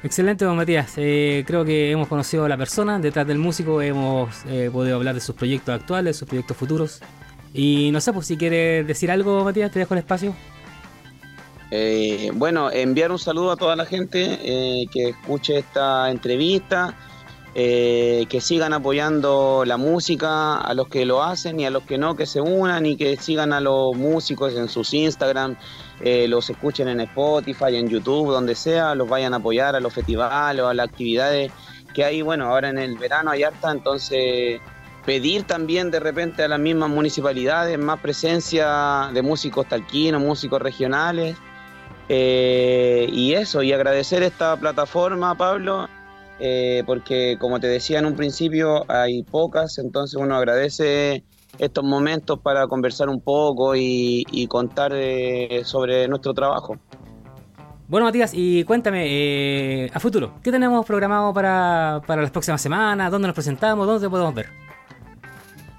Excelente, 0.03 0.47
don 0.47 0.57
Matías. 0.57 0.95
Eh, 0.97 1.45
creo 1.47 1.63
que 1.65 1.91
hemos 1.91 2.09
conocido 2.09 2.47
a 2.47 2.49
la 2.49 2.57
persona 2.57 2.99
detrás 2.99 3.27
del 3.27 3.37
músico, 3.39 3.83
hemos 3.83 4.35
eh, 4.47 4.71
podido 4.73 4.97
hablar 4.97 5.15
de 5.15 5.21
sus 5.21 5.35
proyectos 5.35 5.75
actuales, 5.79 6.17
sus 6.17 6.27
proyectos 6.27 6.57
futuros. 6.57 7.01
Y 7.53 7.91
no 7.93 8.01
sé, 8.01 8.13
pues 8.13 8.27
si 8.27 8.37
quiere 8.39 8.83
decir 8.85 9.11
algo, 9.11 9.45
Matías, 9.45 9.71
te 9.71 9.79
dejo 9.81 9.93
el 9.95 9.99
espacio. 9.99 10.35
Eh, 11.71 12.31
bueno, 12.35 12.71
enviar 12.71 13.13
un 13.13 13.19
saludo 13.19 13.53
a 13.53 13.57
toda 13.57 13.77
la 13.77 13.87
gente 13.87 14.39
eh, 14.43 14.87
que 14.93 15.11
escuche 15.11 15.59
esta 15.59 16.11
entrevista, 16.11 16.97
eh, 17.55 18.27
que 18.29 18.41
sigan 18.41 18.73
apoyando 18.73 19.65
la 19.65 19.77
música, 19.77 20.59
a 20.59 20.73
los 20.75 20.89
que 20.89 21.05
lo 21.05 21.23
hacen 21.23 21.59
y 21.59 21.67
a 21.67 21.71
los 21.71 21.83
que 21.83 21.99
no, 21.99 22.15
que 22.15 22.27
se 22.27 22.41
unan 22.41 22.87
y 22.87 22.97
que 22.97 23.17
sigan 23.17 23.53
a 23.53 23.61
los 23.61 23.97
músicos 23.97 24.55
en 24.55 24.69
sus 24.69 24.95
Instagram, 24.95 25.57
eh, 26.01 26.29
los 26.29 26.49
escuchen 26.49 26.89
en 26.89 27.01
Spotify, 27.01 27.77
en 27.77 27.89
YouTube, 27.89 28.31
donde 28.31 28.55
sea, 28.55 28.95
los 28.95 29.09
vayan 29.09 29.35
a 29.35 29.39
apoyar 29.39 29.75
a 29.75 29.81
los 29.81 29.93
festivales 29.93 30.63
o 30.63 30.69
a 30.69 30.75
las 30.75 30.89
actividades 30.89 31.51
que 31.93 32.05
hay, 32.05 32.23
bueno, 32.23 32.47
ahora 32.47 32.69
en 32.69 32.79
el 32.79 32.97
verano 32.97 33.33
hay 33.33 33.43
harta, 33.43 33.73
entonces 33.73 34.61
pedir 35.05 35.43
también 35.45 35.91
de 35.91 35.99
repente 35.99 36.45
a 36.45 36.49
las 36.49 36.61
mismas 36.61 36.89
municipalidades 36.89 37.79
más 37.79 37.99
presencia 38.01 39.11
de 39.13 39.23
músicos 39.23 39.67
talquinos, 39.69 40.21
músicos 40.21 40.63
regionales. 40.63 41.37
Eh, 42.13 43.09
y 43.13 43.35
eso, 43.35 43.63
y 43.63 43.73
agradecer 43.73 44.25
esta 44.25 44.57
plataforma, 44.57 45.37
Pablo, 45.37 45.89
eh, 46.41 46.83
porque 46.85 47.37
como 47.39 47.61
te 47.61 47.69
decía 47.69 48.01
en 48.01 48.07
un 48.07 48.17
principio, 48.17 48.85
hay 48.91 49.23
pocas, 49.23 49.79
entonces 49.79 50.21
uno 50.21 50.35
agradece 50.35 51.23
estos 51.57 51.85
momentos 51.85 52.41
para 52.41 52.67
conversar 52.67 53.09
un 53.09 53.21
poco 53.21 53.77
y, 53.77 54.25
contar 54.49 54.91
eh, 54.93 55.63
sobre 55.63 56.09
nuestro 56.09 56.35
trabajo. 56.35 56.77
Bueno, 57.87 58.07
Matías, 58.07 58.33
y 58.35 58.65
cuéntame, 58.65 59.89
a 59.95 60.01
futuro, 60.01 60.33
¿qué 60.43 60.51
tenemos 60.51 60.85
programado 60.85 61.33
para, 61.33 62.03
para 62.09 62.23
las 62.23 62.33
próximas 62.33 62.61
semanas? 62.61 63.13
¿Dónde 63.13 63.29
nos 63.29 63.37
presentamos? 63.37 63.87
¿Dónde 63.87 64.11
podemos 64.11 64.35
ver? 64.35 64.70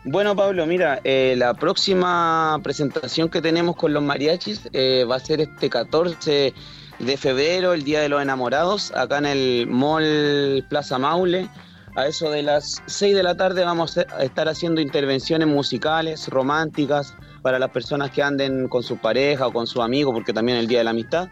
Bueno, 0.03 0.35
Pablo, 0.35 0.65
mira, 0.65 0.99
eh, 1.03 1.35
la 1.37 1.53
próxima 1.53 2.59
presentación 2.63 3.29
que 3.29 3.39
tenemos 3.39 3.75
con 3.75 3.93
los 3.93 4.01
mariachis 4.01 4.61
eh, 4.73 5.05
va 5.09 5.17
a 5.17 5.19
ser 5.19 5.41
este 5.41 5.69
14 5.69 6.55
de 6.97 7.17
febrero, 7.17 7.73
el 7.73 7.83
Día 7.83 8.01
de 8.01 8.09
los 8.09 8.19
Enamorados, 8.19 8.91
acá 8.95 9.19
en 9.19 9.27
el 9.27 9.67
Mall 9.67 10.65
Plaza 10.69 10.97
Maule. 10.97 11.49
A 11.95 12.07
eso 12.07 12.31
de 12.31 12.41
las 12.41 12.81
6 12.87 13.15
de 13.15 13.21
la 13.21 13.35
tarde 13.35 13.63
vamos 13.63 13.97
a 13.97 14.23
estar 14.23 14.49
haciendo 14.49 14.81
intervenciones 14.81 15.47
musicales, 15.47 16.29
románticas, 16.29 17.13
para 17.43 17.59
las 17.59 17.69
personas 17.69 18.09
que 18.09 18.23
anden 18.23 18.69
con 18.69 18.81
su 18.81 18.97
pareja 18.97 19.47
o 19.47 19.53
con 19.53 19.67
su 19.67 19.83
amigo, 19.83 20.13
porque 20.13 20.33
también 20.33 20.57
es 20.57 20.63
el 20.63 20.67
Día 20.67 20.79
de 20.79 20.83
la 20.85 20.91
Amistad. 20.91 21.29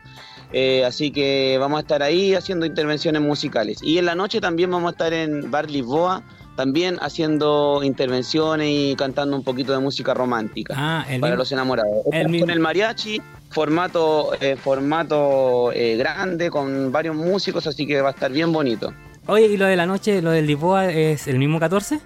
Eh, 0.51 0.85
así 0.85 1.11
que 1.11 1.57
vamos 1.59 1.77
a 1.77 1.81
estar 1.81 2.03
ahí 2.03 2.35
haciendo 2.35 2.67
intervenciones 2.67 3.21
musicales. 3.21 3.81
Y 3.81 3.97
en 3.97 4.05
la 4.05 4.15
noche 4.15 4.41
también 4.41 4.69
vamos 4.69 4.89
a 4.89 4.91
estar 4.91 5.13
en 5.13 5.49
Bar 5.49 5.71
Lisboa, 5.71 6.23
también 6.63 6.97
haciendo 6.99 7.79
intervenciones 7.85 8.67
y 8.69 8.93
cantando 8.97 9.33
un 9.37 9.45
poquito 9.45 9.71
de 9.71 9.79
música 9.79 10.13
romántica 10.13 10.73
Ah, 10.77 11.03
para 11.05 11.17
mismo- 11.17 11.35
los 11.37 11.51
enamorados. 11.53 11.91
el 12.07 12.11
Estamos 12.13 12.31
mismo- 12.33 12.45
Con 12.47 12.49
el 12.53 12.59
mariachi, 12.59 13.21
formato, 13.49 14.31
eh, 14.41 14.57
formato 14.57 15.71
eh, 15.71 15.95
grande, 15.95 16.49
con 16.49 16.91
varios 16.91 17.15
músicos, 17.15 17.65
así 17.65 17.87
que 17.87 18.01
va 18.01 18.09
a 18.09 18.11
estar 18.11 18.29
bien 18.29 18.51
bonito. 18.51 18.93
Oye, 19.27 19.45
¿y 19.47 19.55
lo 19.55 19.67
de 19.67 19.77
la 19.77 19.85
noche, 19.85 20.21
lo 20.21 20.31
del 20.31 20.47
Lisboa, 20.47 20.91
es 20.91 21.29
el 21.29 21.39
mismo 21.39 21.61
14? 21.61 22.01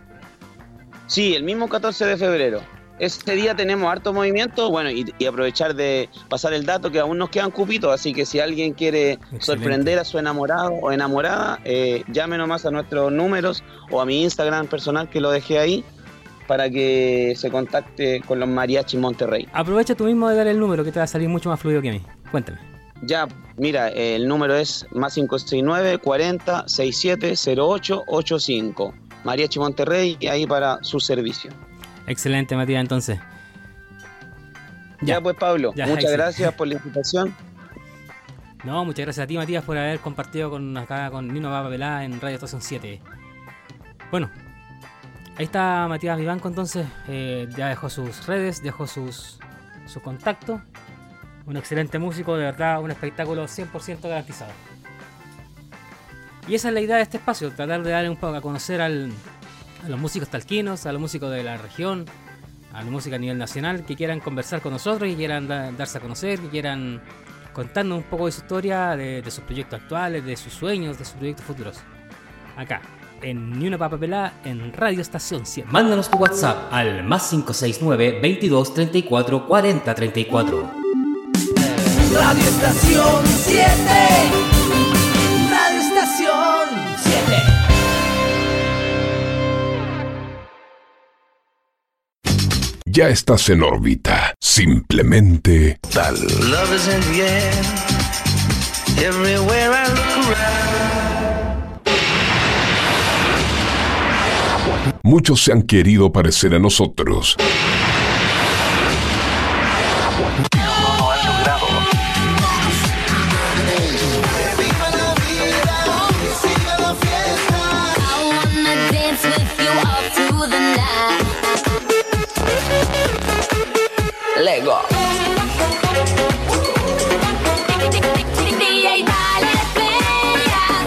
Sí, 1.08 1.34
el 1.34 1.42
mismo 1.42 1.68
14 1.68 2.06
de 2.06 2.16
febrero. 2.16 2.62
Este 3.04 3.36
día 3.36 3.54
tenemos 3.54 3.92
harto 3.92 4.13
movimiento, 4.13 4.70
bueno, 4.70 4.89
y, 4.89 5.13
y 5.20 5.26
aprovechar 5.26 5.76
de 5.76 6.08
pasar 6.30 6.54
el 6.54 6.66
dato 6.66 6.89
que 6.89 7.00
aún 7.00 7.18
nos 7.18 7.30
quedan 7.30 7.52
cupitos, 7.52 7.94
así 7.94 8.13
que 8.13 8.26
si 8.26 8.39
alguien 8.39 8.72
quiere 8.72 9.12
Excelente. 9.12 9.46
sorprender 9.46 10.00
a 10.00 10.06
su 10.06 10.20
enamorado 10.20 10.72
o 10.72 10.89
enamorada, 10.89 11.60
eh, 11.66 12.06
llame 12.08 12.38
nomás 12.38 12.66
a 12.66 12.72
nuestros 12.72 13.12
números 13.12 13.62
o 13.92 14.00
a 14.00 14.06
mi 14.06 14.24
Instagram 14.24 14.68
personal 14.68 15.10
que 15.10 15.20
lo 15.20 15.32
dejé 15.32 15.60
ahí 15.60 15.84
para 16.48 16.70
que 16.70 17.34
se 17.36 17.52
contacte 17.52 18.22
con 18.22 18.39
los 18.39 18.48
mariachis 18.48 18.98
Monterrey. 18.98 19.50
Aprovecha 19.52 19.96
tú 19.96 20.06
mismo 20.06 20.30
de 20.30 20.38
dar 20.38 20.48
el 20.48 20.58
número, 20.58 20.86
que 20.86 20.94
te 20.94 21.00
va 21.00 21.04
a 21.04 21.08
salir 21.08 21.28
mucho 21.28 21.50
más 21.50 21.60
fluido 21.60 21.82
que 21.82 21.89
a 21.89 21.92
mí. 21.92 22.02
Cuéntame. 22.32 22.60
Ya, 23.02 23.28
mira, 23.58 23.89
el 23.89 24.30
número 24.30 24.56
es 24.56 24.88
más 24.92 25.16
569 25.16 25.98
40 25.98 26.70
67 26.70 27.34
08 27.60 28.04
85. 28.08 28.94
Mariachi 29.26 29.60
Monterrey, 29.60 30.18
y 30.20 30.28
ahí 30.28 30.46
para 30.46 30.80
su 30.84 31.00
servicio. 31.00 31.52
Excelente, 32.08 32.56
Matías, 32.56 32.82
entonces. 32.82 33.20
Ya, 35.02 35.20
pues 35.22 35.36
Pablo, 35.38 35.74
Ya, 35.76 35.86
muchas 35.86 36.04
excelente. 36.06 36.24
gracias 36.24 36.54
por 36.54 36.68
la 36.68 36.74
invitación. 36.76 37.36
No, 38.63 38.86
muchas 38.86 39.06
gracias 39.06 39.24
a 39.26 39.28
ti, 39.28 39.38
Matías, 39.38 39.63
por 39.63 39.78
haber 39.78 40.00
compartido 40.00 40.50
con 40.50 40.78
acá 40.78 41.12
con 41.12 41.28
Nino 41.34 41.50
Papelá 41.50 42.06
en 42.06 42.22
Radio 42.22 42.36
Estación 42.36 42.62
7. 42.62 43.02
Bueno, 44.10 44.30
ahí 45.38 45.44
está 45.46 45.86
Matías 45.89 46.18
Vivanco, 46.18 46.48
entonces. 46.48 46.86
eh, 47.08 47.50
ya 47.58 47.68
dejó 47.68 47.89
sus 47.89 48.26
redes, 48.26 48.63
dejó 48.63 48.88
sus, 48.88 49.39
su 49.86 50.02
contacto. 50.02 50.62
Un 51.46 51.58
excelente 51.58 52.00
músico, 52.00 52.38
de 52.38 52.46
verdad, 52.46 52.82
un 52.82 52.92
espectáculo 52.92 53.46
100% 53.50 54.02
garantizado. 54.08 54.52
Y 56.48 56.56
esa 56.56 56.70
es 56.70 56.74
la 56.74 56.80
idea 56.82 56.96
de 56.98 57.02
este 57.02 57.18
espacio, 57.18 57.52
tratar 57.52 57.84
de 57.84 57.92
darle 57.92 58.10
un 58.10 58.16
poco 58.18 58.36
a 58.36 58.42
conocer 58.42 58.80
al- 58.82 59.12
a 59.84 59.89
los 59.89 60.00
músicos 60.00 60.30
talquinos, 60.30 60.86
a 60.86 60.91
los 60.91 61.02
músicos 61.02 61.32
de 61.32 61.43
la 61.43 61.58
región, 61.58 62.06
a 62.74 62.84
la 62.84 62.89
música 62.89 63.15
a 63.17 63.19
nivel 63.19 63.38
nacional, 63.38 63.84
que 63.86 63.96
quieran 63.96 64.19
conversar 64.19 64.62
con 64.62 64.74
nosotros, 64.74 65.10
que 65.10 65.15
quieran 65.15 65.48
da- 65.48 65.72
darse 65.72 65.98
a 65.98 66.02
conocer, 66.02 66.39
que 66.39 66.50
quieran 66.50 67.02
contarnos 67.54 67.98
un 68.00 68.04
poco 68.04 68.26
de 68.26 68.32
su 68.32 68.41
historia, 68.41 68.96
de, 68.96 69.22
de 69.22 69.32
sus 69.32 69.43
proyectos 69.43 69.80
actuales, 69.82 70.26
de 70.26 70.36
sus 70.38 70.54
sueños, 70.54 70.98
de 70.98 71.06
sus 71.06 71.13
proyectos 71.15 71.46
futuros. 71.46 71.78
Acá, 72.58 72.82
en 73.22 73.58
Ni 73.60 73.67
una 73.67 73.78
papa 73.78 73.98
pelada, 73.98 74.34
en 74.43 74.74
Radio 74.74 75.02
Estación 75.02 75.46
100. 75.46 75.67
Mándanos 75.69 76.10
tu 76.10 76.17
WhatsApp 76.17 76.72
al 76.74 77.04
más 77.04 77.30
569 77.30 78.19
22 78.22 78.74
34 78.74 79.48
40 79.48 79.96
34. 79.96 80.72
Radio 82.13 82.43
Estación 82.43 83.26
7. 83.26 84.62
Ya 92.95 93.10
estás 93.10 93.49
en 93.49 93.63
órbita. 93.63 94.36
Simplemente 94.39 95.79
tal. 95.91 96.13
Love 96.13 96.75
is 96.75 96.88
in 96.88 97.01
the 97.12 97.23
air. 97.23 97.51
Everywhere 99.03 99.71
I 99.73 99.88
look 99.89 100.27
around. 100.27 100.63
Muchos 105.01 105.43
se 105.43 105.53
han 105.53 105.63
querido 105.63 106.12
parecer 106.12 106.53
a 106.53 106.60
nosotros. 106.60 107.36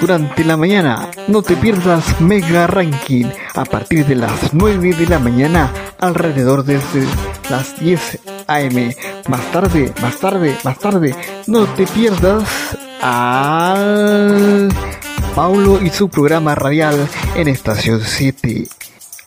Durante 0.00 0.44
la 0.44 0.56
mañana. 0.56 1.10
No 1.28 1.42
te 1.42 1.56
pierdas 1.56 2.20
Mega 2.20 2.66
Ranking 2.66 3.26
a 3.54 3.64
partir 3.64 4.06
de 4.06 4.14
las 4.14 4.52
9 4.52 4.94
de 4.94 5.06
la 5.06 5.18
mañana 5.18 5.70
alrededor 5.98 6.64
desde 6.64 7.06
las 7.50 7.78
10 7.80 8.20
AM. 8.46 8.94
Más 9.28 9.52
tarde, 9.52 9.92
más 10.00 10.18
tarde, 10.18 10.56
más 10.64 10.78
tarde, 10.78 11.14
no 11.46 11.64
te 11.66 11.86
pierdas 11.86 12.44
al 13.00 14.68
Paulo 15.34 15.80
y 15.82 15.90
su 15.90 16.08
programa 16.08 16.54
radial 16.54 17.08
en 17.36 17.48
Estación 17.48 18.00
7. 18.04 18.77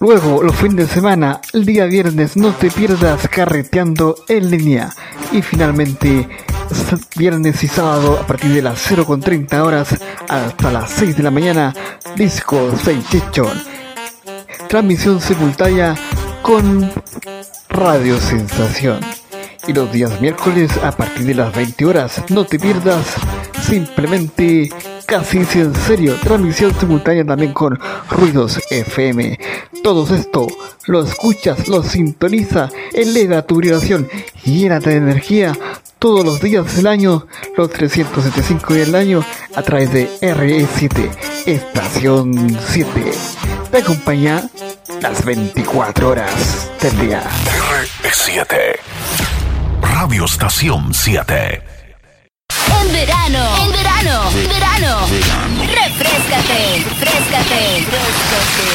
Luego, 0.02 0.42
los 0.42 0.56
fines 0.56 0.88
de 0.88 0.88
semana, 0.88 1.42
el 1.54 1.64
día 1.64 1.86
viernes, 1.86 2.36
no 2.36 2.54
te 2.54 2.72
pierdas 2.72 3.28
carreteando 3.28 4.16
en 4.28 4.50
línea. 4.50 4.90
Y 5.32 5.44
finalmente, 5.44 6.28
viernes 7.16 7.64
y 7.64 7.68
sábado, 7.68 8.18
a 8.20 8.26
partir 8.26 8.52
de 8.52 8.64
las 8.64 8.90
0.30 8.90 9.60
horas 9.62 9.96
hasta 10.28 10.72
las 10.72 10.90
6 10.90 11.18
de 11.18 11.24
la 11.24 11.30
mañana, 11.30 11.76
Disco 12.16 12.76
Sensation. 12.84 13.62
Transmisión 14.68 15.22
simultánea 15.22 15.96
con 16.42 16.92
Radio 17.70 18.20
Sensación. 18.20 19.21
Y 19.68 19.74
los 19.74 19.92
días 19.92 20.20
miércoles, 20.20 20.72
a 20.84 20.92
partir 20.92 21.26
de 21.26 21.36
las 21.36 21.56
20 21.56 21.86
horas, 21.86 22.24
no 22.30 22.46
te 22.46 22.60
pierdas 22.60 23.06
simplemente 23.62 24.70
casi 25.06 25.44
si 25.46 25.60
en 25.60 25.76
serio, 25.76 26.16
transmisión 26.24 26.74
simultánea 26.80 27.26
también 27.26 27.54
con 27.54 27.78
Ruidos 28.10 28.60
FM. 28.70 29.38
Todo 29.84 30.16
esto 30.16 30.48
lo 30.88 31.04
escuchas, 31.04 31.68
lo 31.68 31.84
sintoniza, 31.84 32.70
eleva 32.94 33.42
tu 33.42 33.58
vibración, 33.58 34.08
llénate 34.44 34.92
de 34.92 34.96
energía 34.98 35.54
todos 36.00 36.26
los 36.26 36.42
días 36.42 36.76
del 36.76 36.88
año, 36.88 37.28
los 37.56 37.70
375 37.70 38.74
días 38.74 38.88
del 38.88 38.96
año, 38.96 39.26
a 39.54 39.62
través 39.62 39.92
de 39.92 40.10
RE7, 40.22 41.12
Estación 41.46 42.58
7. 42.70 43.12
Te 43.70 43.78
acompaña 43.78 44.50
las 45.02 45.24
24 45.24 46.10
horas 46.10 46.72
del 46.82 47.00
día. 47.00 47.24
R7. 48.04 48.71
Radio 50.02 50.26
Estación 50.26 50.92
7. 50.96 51.62
En 52.82 52.92
verano, 52.92 53.56
en 53.64 53.72
verano, 53.72 54.32
verano. 54.50 55.06
Refrescate, 55.62 56.84
refrescate, 57.00 57.86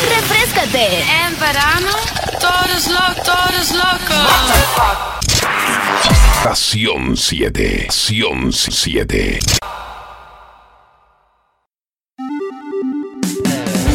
refrescate. 0.09 1.03
En 1.03 1.41
verano, 1.41 1.91
todos 2.39 2.87
locos, 2.87 3.25
todos 3.25 3.73
locos. 3.73 4.29
Estación 6.37 7.17
7. 7.17 7.87
Estación 7.89 8.53
7. 8.53 9.41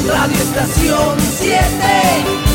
Radio 0.06 0.36
Estación 0.36 1.18
7. 1.40 2.51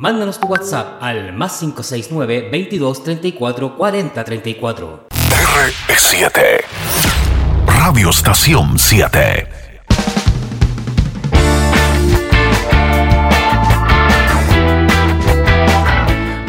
Mándanos 0.00 0.40
tu 0.40 0.46
WhatsApp 0.46 1.02
al 1.02 1.34
más 1.34 1.58
569 1.58 2.48
22 2.50 3.04
34 3.04 3.76
40 3.76 4.24
34. 4.24 5.08
R7. 5.10 6.40
Radio 7.66 8.08
Estación 8.08 8.78
7. 8.78 9.46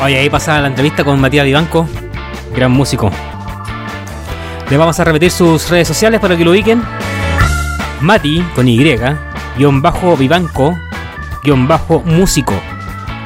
Oye, 0.02 0.18
ahí 0.18 0.30
pasa 0.30 0.62
la 0.62 0.68
entrevista 0.68 1.04
con 1.04 1.20
Matías 1.20 1.44
Vivanco, 1.44 1.86
gran 2.56 2.72
músico. 2.72 3.12
Le 4.70 4.78
vamos 4.78 4.98
a 4.98 5.04
repetir 5.04 5.30
sus 5.30 5.70
redes 5.70 5.90
sociales 5.90 6.22
para 6.22 6.38
que 6.38 6.46
lo 6.46 6.52
ubiquen. 6.52 6.82
Mati, 8.00 8.42
con 8.56 8.70
Y, 8.70 8.82
guion 9.58 9.82
bajo 9.82 10.16
Vivanco, 10.16 10.74
guion 11.44 11.68
bajo 11.68 12.00
músico. 12.06 12.54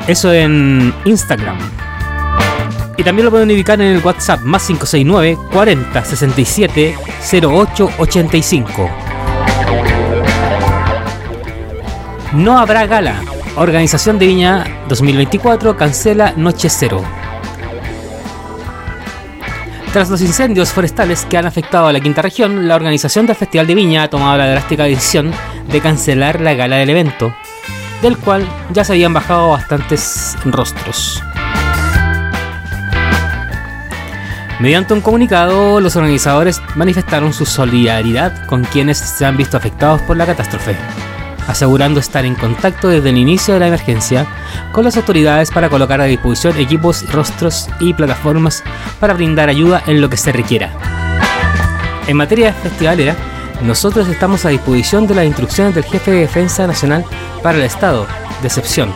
Eso 0.08 0.32
en 0.32 0.94
Instagram. 1.06 1.58
Y 2.98 3.04
también 3.04 3.26
lo 3.26 3.32
pueden 3.32 3.50
ubicar 3.50 3.82
en 3.82 3.96
el 3.96 4.04
WhatsApp 4.04 4.42
más 4.42 4.66
569 4.68 5.38
40 5.52 6.06
67 6.06 6.96
08 7.44 7.90
85. 7.98 8.90
No 12.34 12.60
habrá 12.60 12.86
gala. 12.86 13.24
Organización 13.56 14.20
de 14.20 14.28
Viña 14.28 14.66
2024 14.90 15.76
cancela 15.76 16.34
Noche 16.38 16.70
Cero. 16.70 17.02
Tras 19.92 20.10
los 20.10 20.22
incendios 20.22 20.72
forestales 20.72 21.26
que 21.26 21.38
han 21.38 21.46
afectado 21.46 21.88
a 21.88 21.94
la 21.94 22.02
quinta 22.02 22.22
región, 22.22 22.68
la 22.68 22.76
organización 22.76 23.26
del 23.26 23.38
Festival 23.38 23.66
de 23.66 23.76
Viña 23.76 24.04
ha 24.04 24.10
tomado 24.10 24.38
la 24.38 24.52
drástica 24.52 24.84
decisión 24.84 25.32
de 25.72 25.80
cancelar 25.80 26.42
la 26.42 26.54
gala 26.54 26.76
del 26.76 26.90
evento, 26.90 27.34
del 28.06 28.18
cual 28.20 28.48
ya 28.72 28.84
se 28.84 28.94
habían 28.94 29.14
bajado 29.14 29.50
bastantes 29.50 30.38
rostros. 30.46 31.24
Mediante 34.60 34.94
un 34.94 35.02
comunicado, 35.02 35.82
los 35.82 35.96
organizadores 35.96 36.62
manifestaron 36.76 37.34
su 37.34 37.46
solidaridad 37.46 38.46
con 38.46 38.64
quienes 38.64 39.00
se 39.00 39.26
han 39.26 39.36
visto 39.36 39.58
afectados 39.58 40.02
por 40.04 40.18
la 40.18 40.26
catástrofe, 40.26 40.76
asegurando 41.48 42.00
estar 42.00 42.26
en 42.26 42.36
contacto 42.36 42.90
desde 42.90 43.10
el 43.10 43.18
inicio 43.18 43.56
de 43.56 43.60
la 43.60 43.68
emergencia 43.68 44.28
con 44.72 44.86
las 44.86 44.98
autoridades 44.98 45.50
para 45.50 45.70
colocar 45.70 46.00
a 46.00 46.06
disposición 46.06 46.58
equipos, 46.58 47.12
rostros 47.12 47.68
y 47.80 47.96
plataformas 47.96 48.64
para 49.00 49.16
brindar 49.16 49.50
ayuda 49.50 49.82
en 49.88 50.00
lo 50.00 50.10
que 50.10 50.18
se 50.18 50.32
requiera. 50.32 50.72
En 52.08 52.18
materia 52.18 52.54
festivalera, 52.54 53.16
nosotros 53.62 54.08
estamos 54.08 54.46
a 54.46 54.50
disposición 54.50 55.08
de 55.08 55.16
las 55.16 55.26
instrucciones 55.26 55.76
del 55.76 55.84
jefe 55.84 56.12
de 56.12 56.20
Defensa 56.22 56.68
Nacional 56.68 57.06
para 57.42 57.58
el 57.58 57.64
Estado, 57.64 58.08
de 58.42 58.48
excepción. 58.48 58.94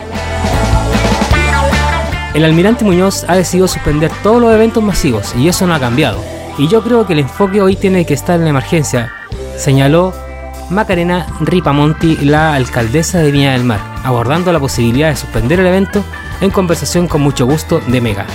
El 2.34 2.44
almirante 2.44 2.84
Muñoz 2.84 3.24
ha 3.28 3.36
decidido 3.36 3.66
suspender 3.66 4.10
todos 4.22 4.40
los 4.40 4.52
eventos 4.52 4.82
masivos 4.82 5.34
y 5.34 5.48
eso 5.48 5.66
no 5.66 5.74
ha 5.74 5.80
cambiado. 5.80 6.22
Y 6.58 6.68
yo 6.68 6.82
creo 6.82 7.06
que 7.06 7.14
el 7.14 7.20
enfoque 7.20 7.60
hoy 7.60 7.76
tiene 7.76 8.04
que 8.06 8.14
estar 8.14 8.36
en 8.36 8.44
la 8.44 8.50
emergencia, 8.50 9.12
señaló 9.56 10.14
Macarena 10.70 11.26
Ripamonti, 11.40 12.16
la 12.18 12.54
alcaldesa 12.54 13.18
de 13.18 13.32
Viña 13.32 13.52
del 13.52 13.64
Mar, 13.64 13.80
abordando 14.04 14.52
la 14.52 14.60
posibilidad 14.60 15.08
de 15.08 15.16
suspender 15.16 15.58
el 15.58 15.66
evento 15.66 16.04
en 16.40 16.50
conversación 16.50 17.08
con 17.08 17.22
mucho 17.22 17.46
gusto 17.46 17.80
de 17.86 18.00
Mega. 18.00 18.26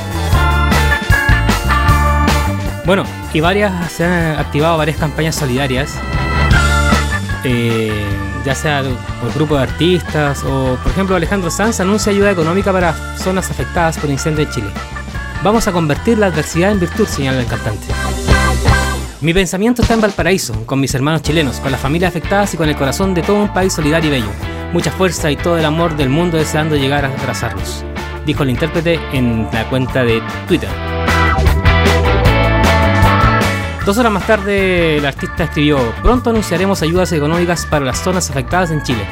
Bueno, 2.86 3.04
y 3.34 3.40
varias 3.40 3.92
se 3.92 4.06
han 4.06 4.38
activado 4.38 4.78
varias 4.78 4.98
campañas 4.98 5.36
solidarias, 5.36 5.96
eh, 7.46 7.92
ya 8.44 8.56
sea 8.56 8.84
por 9.22 9.34
grupo 9.34 9.56
de 9.56 9.64
artistas 9.64 10.44
o, 10.44 10.78
por 10.82 10.92
ejemplo, 10.92 11.16
Alejandro 11.16 11.52
Sanz 11.52 11.80
anuncia 11.80 12.12
ayuda 12.12 12.32
económica 12.32 12.74
para 12.74 12.94
zonas 13.18 13.50
afectadas 13.52 13.98
por 13.98 14.10
incendio 14.10 14.44
en 14.44 14.52
Chile. 14.52 14.68
Vamos 15.44 15.68
a 15.68 15.72
convertir 15.72 16.18
la 16.18 16.28
adversidad 16.28 16.72
en 16.72 16.80
virtud, 16.80 17.06
señala 17.08 17.40
el 17.40 17.46
cantante. 17.46 17.86
Mi 19.22 19.34
pensamiento 19.34 19.84
está 19.84 19.94
en 19.94 20.02
Valparaíso, 20.02 20.66
con 20.66 20.80
mis 20.80 20.94
hermanos 20.96 21.22
chilenos, 21.22 21.60
con 21.60 21.72
las 21.72 21.80
familias 21.80 22.10
afectadas 22.10 22.54
y 22.54 22.58
con 22.58 22.68
el 22.68 22.76
corazón 22.76 23.14
de 23.14 23.22
todo 23.22 23.38
un 23.38 23.54
país 23.54 23.74
solidario 23.74 24.10
y 24.10 24.22
bello. 24.22 24.32
Mucha 24.74 24.92
fuerza 24.92 25.30
y 25.32 25.38
todo 25.38 25.58
el 25.58 25.66
amor 25.66 25.96
del 25.96 26.10
mundo 26.10 26.38
deseando 26.38 26.76
llegar 26.76 27.06
a 27.06 27.10
abrazarlos, 27.10 27.86
dijo 28.26 28.44
el 28.44 28.50
intérprete 28.50 29.00
en 29.14 29.48
la 29.54 29.70
cuenta 29.70 30.04
de 30.04 30.22
Twitter. 30.48 30.95
Dos 33.86 34.00
horas 34.00 34.12
más 34.12 34.26
tarde, 34.26 34.98
el 34.98 35.06
artista 35.06 35.44
escribió: 35.44 35.78
Pronto 36.02 36.32
anunciaremos 36.32 36.82
ayudas 36.82 37.12
económicas 37.12 37.68
para 37.68 37.86
las 37.86 38.00
zonas 38.00 38.32
afectadas 38.32 38.72
en 38.72 38.82
Chile. 38.82 39.06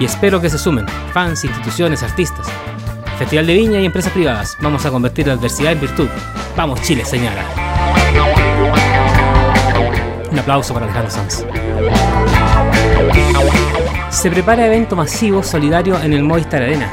Y 0.00 0.04
espero 0.04 0.40
que 0.40 0.50
se 0.50 0.58
sumen 0.58 0.84
fans, 1.12 1.44
instituciones, 1.44 2.02
artistas. 2.02 2.48
Festival 3.18 3.46
de 3.46 3.54
Viña 3.54 3.78
y 3.78 3.86
empresas 3.86 4.12
privadas. 4.12 4.56
Vamos 4.60 4.84
a 4.84 4.90
convertir 4.90 5.28
la 5.28 5.34
adversidad 5.34 5.72
en 5.72 5.80
virtud. 5.80 6.08
Vamos, 6.56 6.82
Chile, 6.82 7.04
señala. 7.04 7.44
Un 10.32 10.38
aplauso 10.40 10.74
para 10.74 10.86
Alejandro 10.86 11.10
Sanz. 11.12 11.44
Se 14.10 14.28
prepara 14.28 14.66
evento 14.66 14.96
masivo 14.96 15.44
solidario 15.44 16.02
en 16.02 16.12
el 16.12 16.24
Movistar 16.24 16.62
Arena 16.62 16.90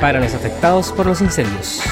para 0.00 0.20
los 0.20 0.32
afectados 0.32 0.90
por 0.90 1.04
los 1.04 1.20
incendios. 1.20 1.82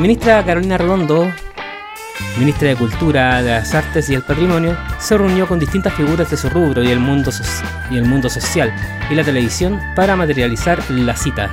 Ministra 0.00 0.42
Carolina 0.46 0.78
Redondo, 0.78 1.30
ministra 2.38 2.68
de 2.68 2.76
Cultura, 2.76 3.42
de 3.42 3.50
las 3.50 3.74
Artes 3.74 4.08
y 4.08 4.14
el 4.14 4.22
Patrimonio, 4.22 4.74
se 4.98 5.18
reunió 5.18 5.46
con 5.46 5.58
distintas 5.58 5.92
figuras 5.92 6.30
de 6.30 6.38
su 6.38 6.48
rubro 6.48 6.82
y 6.82 6.90
el 6.90 6.98
mundo, 6.98 7.30
y 7.90 7.98
el 7.98 8.06
mundo 8.06 8.30
social 8.30 8.74
y 9.10 9.14
la 9.14 9.24
televisión 9.24 9.78
para 9.94 10.16
materializar 10.16 10.82
la 10.90 11.14
cita. 11.14 11.50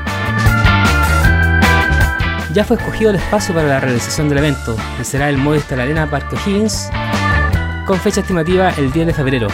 Ya 2.54 2.64
fue 2.64 2.78
escogido 2.78 3.10
el 3.10 3.18
espacio 3.18 3.54
para 3.54 3.68
la 3.68 3.82
realización 3.82 4.30
del 4.30 4.38
evento, 4.38 4.78
que 4.98 5.04
será 5.04 5.28
el 5.28 5.38
Movistar 5.38 5.82
Arena 5.82 6.10
Parque 6.10 6.38
O'Higgins, 6.38 6.90
con 7.86 8.00
fecha 8.00 8.22
estimativa 8.22 8.70
el 8.78 8.94
10 8.94 9.08
de 9.08 9.14
febrero. 9.14 9.48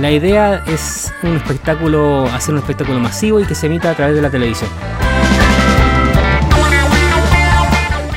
La 0.00 0.10
idea 0.10 0.64
es 0.66 1.12
un 1.22 1.36
espectáculo, 1.36 2.26
hacer 2.28 2.54
un 2.54 2.60
espectáculo 2.60 3.00
masivo 3.00 3.38
y 3.38 3.44
que 3.44 3.54
se 3.54 3.66
emita 3.66 3.90
a 3.90 3.94
través 3.94 4.16
de 4.16 4.22
la 4.22 4.30
televisión. 4.30 4.70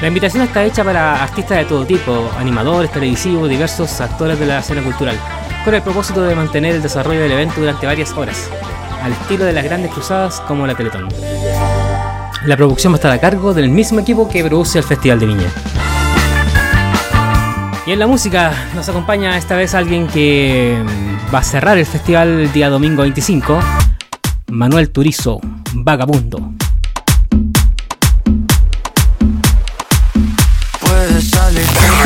La 0.01 0.07
invitación 0.07 0.41
está 0.41 0.63
hecha 0.63 0.83
para 0.83 1.21
artistas 1.21 1.59
de 1.59 1.65
todo 1.65 1.85
tipo, 1.85 2.27
animadores, 2.39 2.91
televisivos, 2.91 3.47
diversos 3.47 4.01
actores 4.01 4.39
de 4.39 4.47
la 4.47 4.57
escena 4.57 4.81
cultural, 4.81 5.15
con 5.63 5.75
el 5.75 5.83
propósito 5.83 6.23
de 6.23 6.33
mantener 6.33 6.73
el 6.73 6.81
desarrollo 6.81 7.21
del 7.21 7.33
evento 7.33 7.59
durante 7.59 7.85
varias 7.85 8.11
horas, 8.13 8.49
al 9.03 9.11
estilo 9.11 9.45
de 9.45 9.53
las 9.53 9.63
grandes 9.63 9.91
cruzadas 9.91 10.41
como 10.41 10.65
la 10.65 10.73
Teletón. 10.73 11.07
La 12.47 12.57
producción 12.57 12.91
va 12.93 12.95
a 12.95 12.97
estar 12.97 13.11
a 13.11 13.19
cargo 13.19 13.53
del 13.53 13.69
mismo 13.69 13.99
equipo 13.99 14.27
que 14.27 14.43
produce 14.43 14.79
el 14.79 14.83
Festival 14.83 15.19
de 15.19 15.25
Viña. 15.27 15.47
Y 17.85 17.91
en 17.91 17.99
la 17.99 18.07
música 18.07 18.53
nos 18.73 18.89
acompaña 18.89 19.37
esta 19.37 19.55
vez 19.55 19.75
alguien 19.75 20.07
que 20.07 20.83
mm, 20.83 21.33
va 21.33 21.39
a 21.39 21.43
cerrar 21.43 21.77
el 21.77 21.85
festival 21.85 22.39
el 22.39 22.51
día 22.51 22.69
domingo 22.69 23.03
25, 23.03 23.59
Manuel 24.47 24.89
Turizo, 24.89 25.39
Vagabundo. 25.73 26.53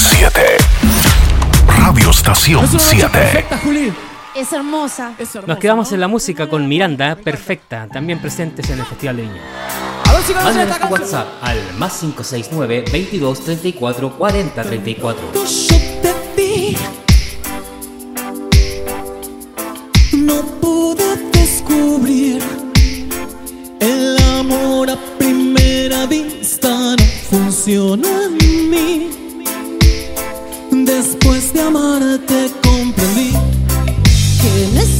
R7 0.00 0.40
Radio 1.76 2.10
Estación 2.10 2.66
7 2.66 3.44
Es 4.34 4.50
hermosa. 4.50 5.12
Nos 5.46 5.58
quedamos 5.58 5.92
en 5.92 6.00
la 6.00 6.08
música 6.08 6.48
con 6.48 6.66
Miranda, 6.66 7.16
perfecta, 7.16 7.86
también 7.86 8.18
presentes 8.18 8.70
en 8.70 8.78
el 8.78 8.86
Festival 8.86 9.16
de 9.16 9.22
Viña. 9.24 9.42
Esta 10.18 10.88
tu. 10.88 10.94
WhatsApp 10.94 11.28
al 11.42 11.58
más 11.76 11.98
569 11.98 12.84
22 12.90 13.44
34 13.44 14.16
40 14.16 14.62
34. 14.62 15.32
Yo 15.34 15.40
te 16.00 16.14
vi, 16.34 16.76
no 20.16 20.40
pude 20.62 21.16
descubrir 21.32 22.42
el 23.80 24.16
amor 24.38 24.88
a 24.88 24.96
primera 25.18 26.06
vista 26.06 26.70
no 26.70 27.04
funciona 27.28 28.08
en 28.24 28.70
mí. 28.70 29.19
Después 30.90 31.52
de 31.52 31.60
amarte 31.60 32.50
comprendí 32.64 33.30
Que 34.42 34.68
no 34.74 34.99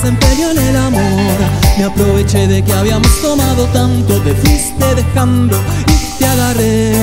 desempeño 0.00 0.50
en 0.50 0.58
el 0.58 0.76
amor. 0.76 1.38
Me 1.76 1.84
aproveché 1.84 2.46
de 2.46 2.62
que 2.62 2.72
habíamos 2.72 3.10
tomado 3.20 3.64
tanto, 3.66 4.20
te 4.22 4.34
fuiste 4.34 4.94
dejando 4.94 5.58
y 5.86 6.18
te 6.18 6.26
agarré. 6.26 6.94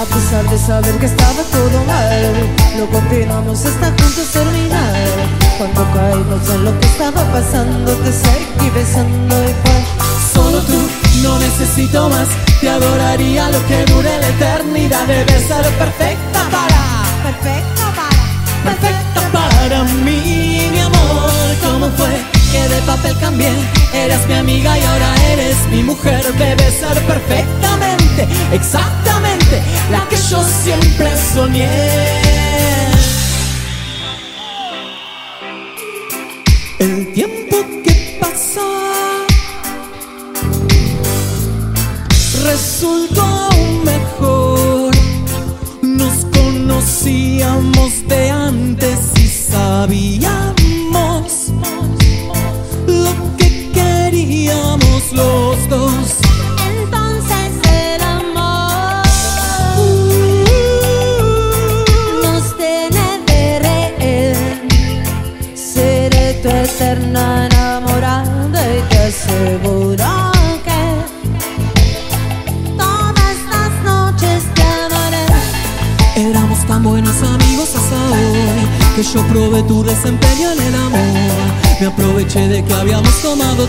A 0.00 0.04
pesar 0.04 0.48
de 0.48 0.58
saber 0.58 0.94
que 0.98 1.06
estaba 1.06 1.42
todo 1.50 1.84
mal, 1.84 2.32
lo 2.78 2.86
continuamos 2.90 3.64
hasta 3.64 3.86
juntos 3.86 4.28
terminar. 4.32 4.94
Cuando 5.58 5.84
caímos 5.92 6.48
en 6.50 6.64
lo 6.64 6.78
que 6.78 6.86
estaba 6.86 7.22
pasando, 7.32 7.92
te 7.92 8.12
seguí 8.12 8.70
besando 8.74 9.34
y 9.42 9.54
fue 9.64 9.84
Solo 10.32 10.60
tú, 10.60 10.88
no 11.22 11.38
necesito 11.38 12.08
más. 12.10 12.28
Te 12.60 12.68
adoraría 12.68 13.48
lo 13.50 13.66
que 13.66 13.84
dure 13.86 14.18
la 14.20 14.28
eternidad. 14.28 15.06
Debes 15.06 15.46
ser 15.48 15.64
perfecta 15.78 16.40
para. 16.50 16.82
Perfecto 17.22 17.82
para. 17.96 18.76
Perfecta 18.76 19.22
para 19.32 19.82
mí, 20.04 20.68
mi 20.70 20.80
amor. 20.80 21.30
¿Cómo 21.62 21.88
fue 21.96 22.35
que 22.52 22.68
de 22.68 22.82
papel 22.82 23.16
cambié? 23.18 23.52
Eras 23.92 24.26
mi 24.26 24.34
amiga 24.34 24.78
y 24.78 24.82
ahora 24.82 25.14
eres 25.32 25.56
mi 25.70 25.82
mujer. 25.82 26.22
Debes 26.34 26.74
ser 26.74 27.00
perfectamente, 27.06 28.28
exactamente 28.52 29.62
la 29.90 30.06
que 30.08 30.16
yo 30.16 30.42
siempre 30.44 31.10
soñé. 31.34 32.25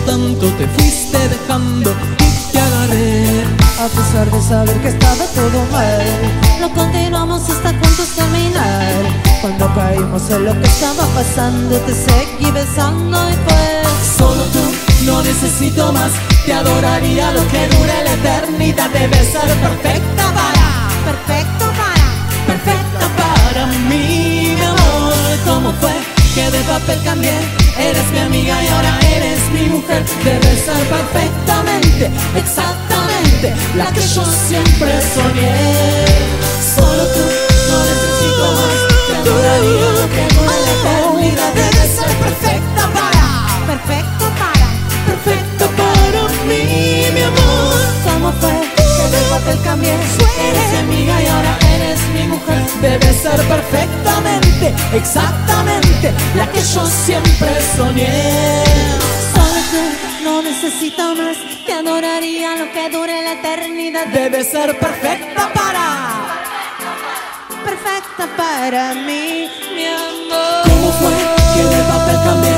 Tanto, 0.06 0.46
te 0.58 0.66
fuiste 0.68 1.18
dejando 1.28 1.90
y 2.18 2.52
te 2.52 2.58
agarré. 2.60 3.44
a 3.78 3.88
pesar 3.88 4.30
de 4.30 4.40
saber 4.42 4.80
que 4.82 4.88
estaba 4.88 5.24
todo 5.34 5.64
mal, 5.72 6.04
Lo 6.60 6.68
continuamos 6.70 7.42
hasta 7.48 7.70
juntos 7.70 8.08
terminar. 8.16 8.92
cuando 9.40 9.74
caímos 9.74 10.30
en 10.30 10.44
lo 10.46 10.52
que 10.60 10.66
estaba 10.66 11.04
pasando, 11.14 11.76
te 11.78 11.94
seguí 11.94 12.50
besando 12.50 13.16
y 13.30 13.34
fue 13.34 13.82
Solo 14.18 14.42
tú, 14.52 14.60
no 15.06 15.22
necesito 15.22 15.92
más. 15.92 16.10
te 16.44 16.52
adoraría 16.52 17.30
lo 17.32 17.46
que 17.48 17.68
dure 17.68 18.04
la 18.04 18.12
eternidad. 18.14 18.90
Debes 18.90 19.28
ser 19.28 19.48
perfecta 19.66 20.24
para, 20.34 20.88
perfecto 21.04 21.64
para, 21.80 22.08
perfecta 22.46 23.06
para 23.16 23.66
mí, 23.88 24.54
mi 24.58 24.64
amor. 24.64 25.14
¿Cómo 25.44 25.72
fue 25.80 25.92
que 26.34 26.50
de 26.50 26.60
papel 26.64 27.00
cambié? 27.04 27.67
Eres 27.78 28.10
mi 28.10 28.18
amiga 28.18 28.62
y 28.62 28.66
ahora 28.68 28.98
eres 29.14 29.40
mi 29.52 29.68
mujer. 29.68 30.04
Debes 30.24 30.64
ser 30.64 30.84
perfectamente, 30.88 32.10
exactamente 32.36 33.54
la 33.76 33.86
que 33.92 34.00
yo 34.00 34.24
siempre 34.48 34.90
soñé. 35.14 36.04
Solo 36.74 37.04
tú, 37.14 37.24
no 37.70 37.78
necesito 37.90 38.46
más. 38.58 38.78
Te 39.06 39.14
adoraría 39.16 39.90
que 40.14 40.34
dure 40.34 40.58
la 40.66 40.72
eternidad. 40.78 41.52
Debes 41.54 41.90
ser 41.98 42.12
perfecta 42.24 42.82
para, 42.92 43.26
perfecto 43.66 44.24
para, 44.40 44.68
perfecta 45.06 45.66
para 45.76 46.22
mí, 46.46 47.06
mi 47.14 47.22
amor. 47.22 47.78
¿Cómo 48.04 48.32
fue 48.40 48.67
de 49.10 49.18
papel 49.30 49.58
cambié? 49.62 49.92
Eres 49.92 50.70
mi 50.72 50.78
amiga 50.78 51.22
y 51.22 51.26
ahora 51.26 51.58
eres 51.74 52.00
mi 52.14 52.28
mujer. 52.28 52.62
Debes 52.80 53.16
ser 53.16 53.40
perfectamente, 53.46 54.74
exactamente 54.92 56.12
la 56.34 56.50
que 56.50 56.60
yo 56.60 56.86
siempre 56.86 57.48
soñé. 57.76 58.64
Solo 59.34 59.82
no 60.24 60.42
necesito 60.42 61.14
más. 61.14 61.36
Te 61.66 61.72
adoraría 61.74 62.56
lo 62.56 62.72
que 62.72 62.90
dure 62.90 63.22
la 63.22 63.32
eternidad. 63.32 64.06
Debes 64.08 64.50
ser 64.50 64.78
perfecta 64.78 65.52
para 65.52 65.78
perfecta 67.64 68.26
para 68.36 68.94
mí, 68.94 69.48
mi 69.74 69.86
amor. 69.86 70.62
¿Cómo 70.64 70.92
fue 70.92 71.12
que 71.54 71.62
de 71.62 71.82
papel 71.82 72.16
cambié? 72.24 72.56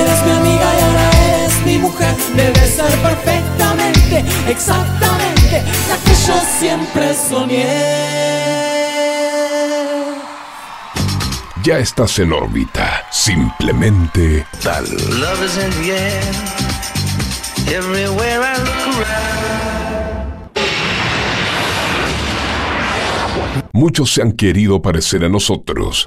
Eres 0.00 0.24
mi 0.24 0.32
amiga 0.32 0.66
y 0.78 0.82
ahora 0.82 1.10
eres 1.28 1.66
mi 1.66 1.78
mujer. 1.78 2.14
Debes 2.34 2.74
ser 2.74 2.92
perfectamente, 3.02 4.24
exactamente 4.48 5.41
la 5.60 5.96
que 5.98 6.14
yo 6.26 6.34
siempre 6.58 7.14
soñé. 7.14 8.12
Ya 11.64 11.78
estás 11.78 12.18
en 12.18 12.32
órbita. 12.32 13.06
Simplemente 13.10 14.46
tal. 14.62 14.84
Love 15.20 15.44
is 15.44 15.56
in 15.58 15.70
the 15.82 15.92
air. 15.92 16.22
Everywhere 17.68 18.42
I 18.42 18.58
look 18.58 18.96
around. 18.96 19.42
Muchos 23.72 24.12
se 24.12 24.22
han 24.22 24.32
querido 24.32 24.82
parecer 24.82 25.24
a 25.24 25.28
nosotros. 25.28 26.06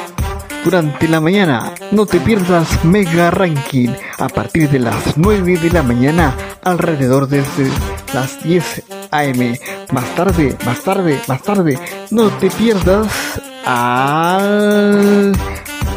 Durante 0.63 1.07
la 1.07 1.19
mañana, 1.19 1.73
no 1.91 2.05
te 2.05 2.19
pierdas 2.19 2.85
Mega 2.85 3.31
Ranking 3.31 3.89
a 4.19 4.27
partir 4.29 4.69
de 4.69 4.79
las 4.79 5.17
9 5.17 5.57
de 5.57 5.71
la 5.71 5.81
mañana, 5.81 6.35
alrededor 6.63 7.27
desde 7.27 7.67
las 8.13 8.43
10 8.43 8.83
am. 9.09 9.55
Más 9.91 10.15
tarde, 10.15 10.55
más 10.63 10.81
tarde, 10.81 11.19
más 11.27 11.41
tarde, 11.41 11.79
no 12.11 12.29
te 12.29 12.51
pierdas 12.51 13.41
al 13.65 15.31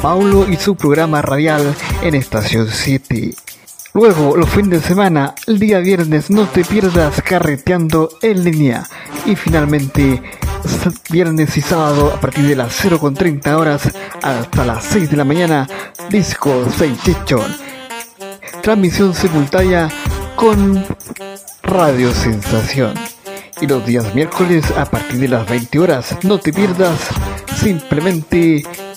Paulo 0.01 0.47
y 0.49 0.57
su 0.57 0.77
programa 0.77 1.21
radial 1.21 1.75
en 2.03 2.15
estación 2.15 2.69
7. 2.71 3.35
Luego, 3.95 4.37
los 4.37 4.51
fines 4.51 4.83
de 4.83 4.89
semana, 4.89 5.37
el 5.47 5.61
día 5.61 5.79
viernes, 5.79 6.29
no 6.29 6.47
te 6.47 6.65
pierdas 6.65 7.23
carreteando 7.23 8.09
en 8.23 8.43
línea. 8.43 8.89
Y 9.25 9.37
finalmente, 9.37 10.21
viernes 11.11 11.57
y 11.57 11.61
sábado, 11.61 12.13
a 12.13 12.21
partir 12.21 12.45
de 12.45 12.57
las 12.57 12.85
0.30 12.85 13.55
horas 13.55 13.89
hasta 14.21 14.65
las 14.65 14.83
6 14.87 15.13
de 15.13 15.17
la 15.17 15.23
mañana, 15.23 15.69
Disco 16.11 16.69
Sensation. 16.77 17.45
Transmisión 18.63 19.15
simultánea 19.15 19.89
con 20.35 20.85
Radio 21.63 22.13
Sensación. 22.13 22.95
Y 23.61 23.69
los 23.69 23.87
días 23.87 24.13
miércoles 24.13 24.73
a 24.77 24.87
partir 24.87 25.21
de 25.21 25.29
las 25.29 25.49
20 25.49 25.79
horas, 25.79 26.17
no 26.25 26.39
te 26.39 26.53
pierdas 26.53 26.99
simplemente 27.57 28.65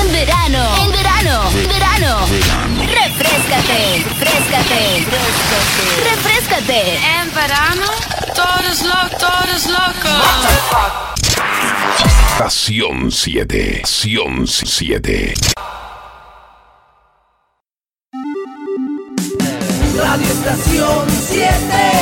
En 0.00 0.12
verano, 0.12 0.76
en 0.82 0.92
verano, 0.92 1.50
verano. 1.68 2.26
Refrescate, 2.78 4.04
refrescate, 4.18 5.06
refrescate. 6.04 6.98
En 7.20 7.34
verano, 7.34 7.86
todos 8.34 8.82
locos, 8.82 9.18
todos 9.18 9.66
locos. 9.66 10.22
Estación 12.32 13.10
7. 13.12 13.80
Estación 13.82 14.46
7. 14.46 15.34
Radio 19.96 20.26
Estación 20.26 21.10
7. 21.28 21.99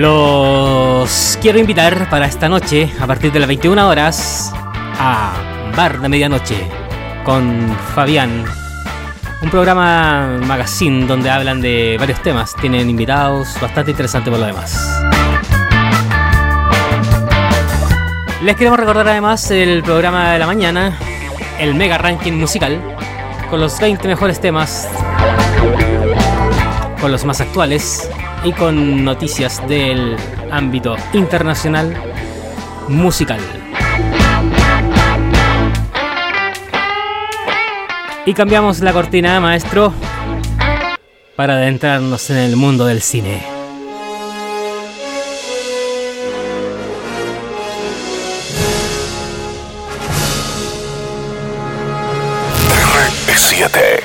Los 0.00 1.38
quiero 1.42 1.58
invitar 1.58 2.08
para 2.08 2.24
esta 2.24 2.48
noche, 2.48 2.90
a 2.98 3.06
partir 3.06 3.32
de 3.32 3.38
las 3.38 3.46
21 3.46 3.86
horas, 3.86 4.50
a 4.98 5.34
Bar 5.76 6.00
de 6.00 6.08
Medianoche 6.08 6.56
con 7.22 7.76
Fabián. 7.94 8.46
Un 9.42 9.50
programa 9.50 10.38
magazine 10.46 11.04
donde 11.04 11.28
hablan 11.28 11.60
de 11.60 11.98
varios 12.00 12.22
temas. 12.22 12.56
Tienen 12.56 12.88
invitados 12.88 13.60
bastante 13.60 13.90
interesantes 13.90 14.30
por 14.30 14.40
lo 14.40 14.46
demás. 14.46 15.02
Les 18.42 18.56
queremos 18.56 18.80
recordar 18.80 19.06
además 19.06 19.50
el 19.50 19.82
programa 19.82 20.32
de 20.32 20.38
la 20.38 20.46
mañana, 20.46 20.98
el 21.58 21.74
Mega 21.74 21.98
Ranking 21.98 22.32
Musical, 22.32 22.80
con 23.50 23.60
los 23.60 23.78
20 23.78 24.08
mejores 24.08 24.40
temas, 24.40 24.88
con 27.02 27.12
los 27.12 27.26
más 27.26 27.42
actuales 27.42 28.10
y 28.44 28.52
con 28.52 29.04
noticias 29.04 29.66
del 29.68 30.16
ámbito 30.50 30.96
internacional 31.12 31.94
musical. 32.88 33.40
Y 38.26 38.34
cambiamos 38.34 38.80
la 38.80 38.92
cortina, 38.92 39.40
maestro, 39.40 39.92
para 41.36 41.54
adentrarnos 41.54 42.30
en 42.30 42.36
el 42.36 42.56
mundo 42.56 42.86
del 42.86 43.02
cine. 43.02 43.42
R7. 53.26 54.02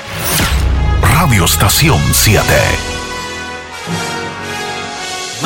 Radio 1.02 1.44
Estación 1.44 2.00
7. 2.12 2.95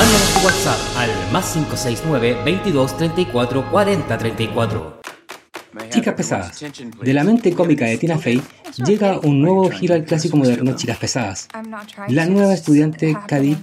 Mándanos 0.01 0.33
tu 0.33 0.47
WhatsApp 0.47 0.97
al 0.97 1.11
más 1.31 1.53
569 1.53 2.39
22 2.43 2.97
34 2.97 3.71
40 3.71 4.19
34. 4.19 5.01
Chicas 5.91 6.15
Pesadas. 6.15 6.65
De 7.03 7.13
la 7.13 7.23
mente 7.23 7.53
cómica 7.53 7.85
de 7.85 7.99
Tina 7.99 8.17
Fey 8.17 8.41
llega 8.83 9.19
un 9.19 9.43
nuevo 9.43 9.69
giro 9.69 9.95
al 9.95 10.07
clásico 10.07 10.39
moderno 10.39 10.75
Chicas 10.75 10.97
Pesadas. 10.97 11.49
La 12.09 12.25
nueva 12.25 12.55
estudiante 12.55 13.15
Cady 13.29 13.59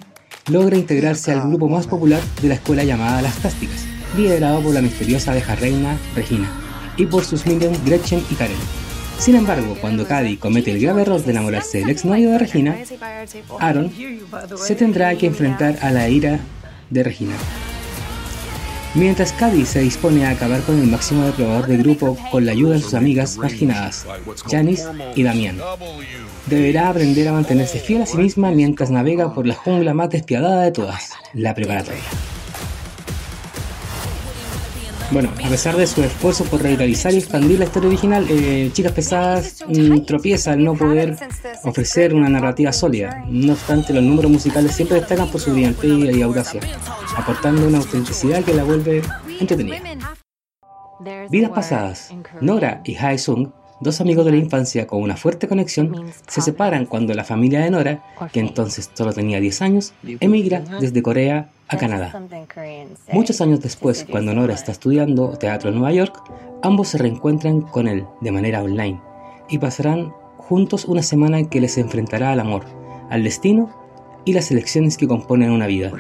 logra 0.52 0.78
integrarse 0.78 1.32
al 1.32 1.42
grupo 1.42 1.70
más 1.70 1.88
popular 1.88 2.22
de 2.40 2.50
la 2.50 2.54
escuela 2.54 2.84
llamada 2.84 3.24
Las 3.24 3.38
Plásticas, 3.38 3.84
liderado 4.16 4.62
por 4.62 4.76
la 4.76 4.84
misteriosa 4.84 5.32
abeja 5.32 5.56
reina 5.56 5.98
Regina 6.14 6.52
y 6.98 7.08
por 7.08 7.26
sus 7.26 7.48
minions 7.48 7.84
Gretchen 7.84 8.24
y 8.30 8.36
Karen. 8.36 8.87
Sin 9.20 9.36
embargo, 9.36 9.76
cuando 9.82 10.07
Cady 10.07 10.38
comete 10.38 10.72
el 10.72 10.80
grave 10.80 11.01
error 11.01 11.24
de 11.24 11.32
enamorarse 11.32 11.80
del 11.80 11.89
exnovio 11.89 12.32
de 12.32 12.38
Regina, 12.38 12.78
Aaron 13.59 13.91
se 14.55 14.76
tendrá 14.76 15.15
que 15.15 15.26
enfrentar 15.26 15.78
a 15.82 15.91
la 15.91 16.07
ira 16.07 16.39
de 16.89 17.03
Regina. 17.03 17.36
Mientras 18.93 19.34
Cady 19.34 19.65
se 19.65 19.82
dispone 19.82 20.26
a 20.26 20.32
acabar 20.32 20.61
con 20.61 20.80
el 20.80 20.88
máximo 20.88 21.26
depredador 21.26 21.68
del 21.68 21.84
grupo 21.84 22.18
con 22.32 22.45
la 22.45 22.51
ayuda 22.53 22.76
de 22.76 22.82
sus 22.82 22.93
amigas 22.93 23.38
marginadas, 23.38 24.05
Janice 24.49 24.88
y 25.15 25.24
Damián. 25.24 25.57
Deberá 26.45 26.89
aprender 26.89 27.28
a 27.28 27.34
mantenerse 27.34 27.80
fiel 27.80 28.03
a 28.03 28.05
sí 28.05 28.18
misma 28.18 28.51
mientras 28.51 28.89
navega 28.89 29.34
por 29.34 29.45
la 29.45 29.55
jungla 29.55 29.93
más 29.93 30.09
despiadada 30.09 30.63
de 30.63 30.72
todas, 30.72 31.11
la 31.34 31.53
preparatoria. 31.53 32.01
Bueno, 35.10 35.32
a 35.43 35.49
pesar 35.49 35.78
de 35.78 35.88
su 35.88 36.03
esfuerzo 36.03 36.43
por 36.45 36.62
revitalizar 36.62 37.14
y 37.14 37.18
expandir 37.18 37.60
la 37.60 37.66
historia 37.66 37.88
original, 37.88 38.26
eh, 38.30 38.70
Chicas 38.74 38.91
Pesadas 38.91 39.64
mm, 39.66 40.01
tropieza 40.01 40.51
al 40.51 40.64
no 40.64 40.76
poder 40.76 41.16
ofrecer 41.64 42.14
una 42.14 42.28
narrativa 42.28 42.74
sólida. 42.74 43.24
No 43.30 43.53
obstante, 43.53 43.93
los 43.93 44.03
números 44.03 44.30
musicales 44.30 44.74
siempre 44.74 44.99
destacan 44.99 45.30
por 45.30 45.39
su 45.39 45.53
brillantez 45.53 46.14
y 46.14 46.22
audacia, 46.22 46.60
aportando 47.16 47.68
una 47.68 47.78
autenticidad 47.78 48.43
que 48.43 48.53
la 48.53 48.64
vuelve 48.64 49.01
entretenida. 49.39 49.82
Vidas 51.30 51.51
pasadas. 51.51 52.14
Nora 52.41 52.82
y 52.84 52.95
Hae 52.95 53.18
Sung, 53.18 53.51
dos 53.80 54.01
amigos 54.01 54.26
de 54.26 54.32
la 54.32 54.38
infancia 54.38 54.88
con 54.88 55.01
una 55.01 55.16
fuerte 55.16 55.47
conexión, 55.47 56.12
se 56.28 56.41
separan 56.41 56.86
cuando 56.86 57.14
la 57.14 57.24
familia 57.24 57.62
de 57.62 57.72
Nora, 57.72 58.03
que 58.34 58.41
entonces 58.41 58.89
solo 58.93 59.14
tenía 59.14 59.39
10 59.39 59.62
años, 59.62 59.93
emigra 60.20 60.64
desde 60.82 61.01
Corea 61.01 61.49
a 61.68 61.78
Canadá. 61.78 62.22
Muchos 63.11 63.41
años 63.41 63.61
después, 63.61 64.05
cuando 64.09 64.34
Nora 64.34 64.53
está 64.53 64.72
estudiando 64.72 65.38
teatro 65.38 65.70
en 65.70 65.76
Nueva 65.76 65.93
York, 65.93 66.24
ambos 66.63 66.89
se 66.89 66.97
reencuentran 66.97 67.61
con 67.61 67.88
él 67.88 68.05
de 68.22 68.32
manera 68.32 68.63
online 68.63 68.99
y 69.49 69.59
pasarán 69.59 70.13
juntos 70.38 70.86
una 70.86 71.03
semana 71.03 71.43
que 71.49 71.61
les 71.61 71.78
enfrentará 71.78 72.32
al 72.32 72.39
amor, 72.39 72.65
al 73.09 73.24
destino 73.24 73.70
y 74.26 74.34
las 74.34 74.51
elecciones 74.51 74.97
que 74.97 75.07
componen 75.07 75.51
una 75.51 75.68
vida. 75.68 75.91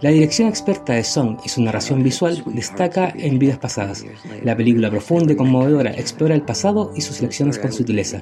La 0.00 0.10
dirección 0.10 0.48
experta 0.48 0.92
de 0.92 1.04
Song 1.04 1.38
y 1.44 1.48
su 1.48 1.62
narración 1.62 2.02
visual 2.02 2.42
destaca 2.46 3.12
en 3.16 3.38
Vidas 3.38 3.58
Pasadas. 3.58 4.04
La 4.42 4.56
película 4.56 4.90
profunda 4.90 5.32
y 5.32 5.36
conmovedora 5.36 5.90
explora 5.90 6.34
el 6.34 6.42
pasado 6.42 6.92
y 6.94 7.00
sus 7.00 7.22
lecciones 7.22 7.58
con 7.58 7.72
sutileza, 7.72 8.20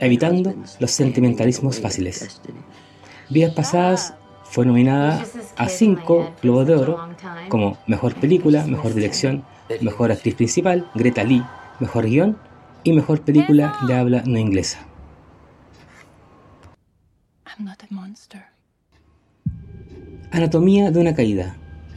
evitando 0.00 0.54
los 0.80 0.90
sentimentalismos 0.90 1.80
fáciles. 1.80 2.40
Vidas 3.28 3.54
Pasadas 3.54 4.14
fue 4.50 4.64
nominada 4.64 5.24
a 5.56 5.68
cinco 5.68 6.32
Globos 6.42 6.66
de 6.66 6.74
Oro 6.74 7.08
como 7.48 7.78
Mejor 7.86 8.14
Película, 8.14 8.66
Mejor 8.66 8.94
Dirección, 8.94 9.44
Mejor 9.82 10.10
Actriz 10.10 10.34
Principal, 10.34 10.90
Greta 10.94 11.22
Lee, 11.24 11.44
Mejor 11.80 12.06
Guión 12.06 12.38
y 12.82 12.92
Mejor 12.92 13.20
Película 13.20 13.78
de 13.86 13.94
Habla 13.94 14.22
No 14.24 14.38
Inglesa. 14.38 14.86
Anatomía 20.30 20.90
de 20.90 21.00
una 21.00 21.14
caída. 21.14 21.56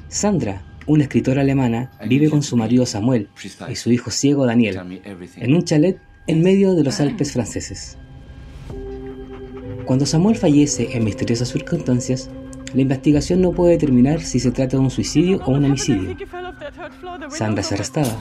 Sandra, 0.09 0.63
una 0.87 1.03
escritora 1.03 1.41
alemana, 1.41 1.91
vive 2.05 2.29
con 2.29 2.43
su 2.43 2.57
marido 2.57 2.85
Samuel 2.85 3.29
y 3.69 3.75
su 3.75 3.91
hijo 3.91 4.11
ciego 4.11 4.45
Daniel 4.45 5.01
en 5.37 5.55
un 5.55 5.63
chalet 5.63 5.99
en 6.27 6.41
medio 6.41 6.75
de 6.75 6.83
los 6.83 6.99
Alpes 6.99 7.31
franceses. 7.31 7.97
Cuando 9.85 10.05
Samuel 10.05 10.35
fallece 10.35 10.95
en 10.95 11.03
misteriosas 11.03 11.49
circunstancias, 11.49 12.29
la 12.73 12.81
investigación 12.81 13.41
no 13.41 13.51
puede 13.51 13.73
determinar 13.73 14.21
si 14.21 14.39
se 14.39 14.51
trata 14.51 14.77
de 14.77 14.83
un 14.83 14.91
suicidio 14.91 15.41
o 15.45 15.51
un 15.51 15.65
homicidio. 15.65 16.15
Sandra 17.29 17.61
es 17.61 17.71
arrestada 17.71 18.15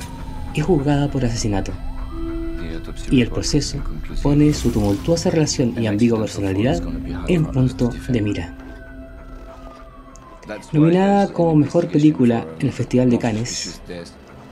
y 0.55 0.61
juzgada 0.61 1.11
por 1.11 1.25
asesinato. 1.25 1.73
Y 3.11 3.21
el 3.21 3.29
proceso 3.29 3.79
pone 4.23 4.53
su 4.53 4.71
tumultuosa 4.71 5.31
relación 5.31 5.75
y 5.81 5.87
ambigua 5.87 6.21
personalidad 6.21 6.83
en 7.29 7.47
punto 7.47 7.91
de 8.09 8.21
mira. 8.21 8.57
Nominada 10.73 11.33
como 11.33 11.55
mejor 11.55 11.87
película 11.89 12.45
en 12.59 12.67
el 12.67 12.73
Festival 12.73 13.11
de 13.11 13.19
Cannes 13.19 13.81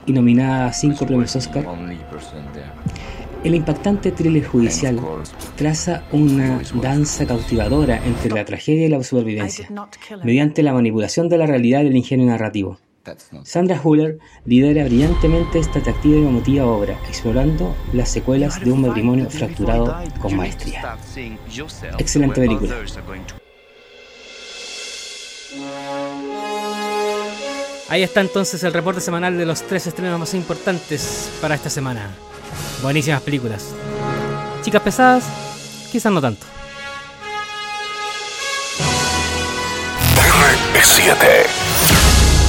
y 0.05 0.13
nominada 0.13 0.67
a 0.67 0.73
cinco 0.73 1.05
premios 1.05 1.35
Oscar, 1.35 1.65
el 3.43 3.55
impactante 3.55 4.11
thriller 4.11 4.45
judicial 4.45 4.99
traza 5.55 6.03
una 6.11 6.61
danza 6.81 7.25
cautivadora 7.25 8.03
entre 8.05 8.31
la 8.31 8.45
tragedia 8.45 8.85
y 8.85 8.89
la 8.89 9.03
supervivencia, 9.03 9.69
mediante 10.23 10.63
la 10.63 10.73
manipulación 10.73 11.29
de 11.29 11.37
la 11.37 11.45
realidad 11.45 11.83
y 11.83 11.87
el 11.87 11.95
ingenio 11.95 12.25
narrativo. 12.25 12.77
Sandra 13.43 13.79
Huller 13.81 14.19
lidera 14.45 14.83
brillantemente 14.83 15.59
esta 15.59 15.79
atractiva 15.79 16.17
y 16.17 16.25
emotiva 16.25 16.65
obra, 16.65 16.99
explorando 17.07 17.75
las 17.93 18.09
secuelas 18.09 18.59
de 18.63 18.71
un 18.71 18.81
matrimonio 18.81 19.29
fracturado 19.29 19.97
con 20.21 20.35
maestría. 20.35 20.97
Excelente 21.97 22.41
película. 22.41 22.75
Ahí 27.87 28.03
está 28.03 28.21
entonces 28.21 28.63
el 28.63 28.73
reporte 28.73 29.01
semanal 29.01 29.35
de 29.35 29.47
los 29.47 29.63
tres 29.63 29.87
estrenos 29.87 30.19
más 30.19 30.35
importantes 30.35 31.31
para 31.41 31.55
esta 31.55 31.71
semana. 31.71 32.11
Buenísimas 32.81 33.21
películas. 33.21 33.67
Chicas 34.61 34.81
pesadas, 34.81 35.23
quizás 35.91 36.11
no 36.11 36.21
tanto. 36.21 36.45
R7 40.73 41.45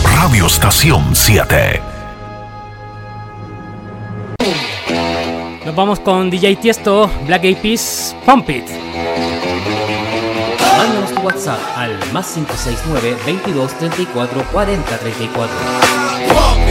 Radio 0.04 0.46
Estación 0.46 1.14
7 1.14 1.80
Nos 5.70 5.76
vamos 5.76 6.00
con 6.00 6.30
DJ 6.30 6.56
Tiesto, 6.56 7.08
Black 7.26 7.44
Eyed 7.44 7.58
Peas, 7.58 8.16
Pump 8.24 8.50
It. 8.50 8.64
Mándanos 10.76 11.12
tu 11.14 11.20
WhatsApp 11.20 11.60
al 11.76 11.96
más 12.12 12.32
569 12.32 13.16
22 13.24 13.78
34 13.78 14.44
40 14.52 14.98
34. 14.98 16.69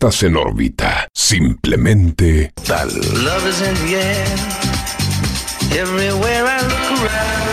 Estás 0.00 0.22
en 0.22 0.34
órbita. 0.34 1.06
Simplemente 1.12 2.54
tal. 2.66 2.88
Love 2.88 3.46
is 3.50 3.60
in 3.60 3.74
the 3.86 3.96
air. 3.96 4.26
Everywhere 5.78 6.46
I 6.46 6.62
look 6.62 7.00
around. 7.02 7.50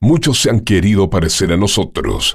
Muchos 0.00 0.40
se 0.40 0.48
han 0.48 0.60
querido 0.60 1.10
parecer 1.10 1.52
a 1.52 1.58
nosotros. 1.58 2.34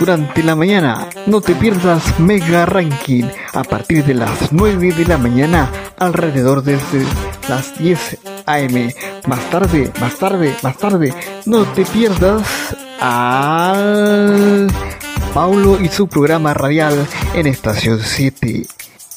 Durante 0.00 0.42
la 0.42 0.56
mañana, 0.56 1.10
no 1.26 1.42
te 1.42 1.54
pierdas 1.54 2.18
Mega 2.18 2.64
Ranking 2.64 3.24
a 3.52 3.62
partir 3.62 4.02
de 4.02 4.14
las 4.14 4.50
9 4.50 4.94
de 4.94 5.04
la 5.04 5.18
mañana, 5.18 5.70
alrededor 5.98 6.62
desde 6.62 7.04
las 7.50 7.78
10 7.78 8.18
am. 8.46 8.90
Más 9.26 9.50
tarde, 9.50 9.92
más 10.00 10.16
tarde, 10.16 10.56
más 10.62 10.78
tarde, 10.78 11.14
no 11.44 11.64
te 11.64 11.84
pierdas 11.84 12.42
al 12.98 14.68
Paulo 15.34 15.78
y 15.78 15.88
su 15.88 16.08
programa 16.08 16.54
radial 16.54 17.06
en 17.34 17.46
Estación 17.46 18.00
7. 18.02 18.66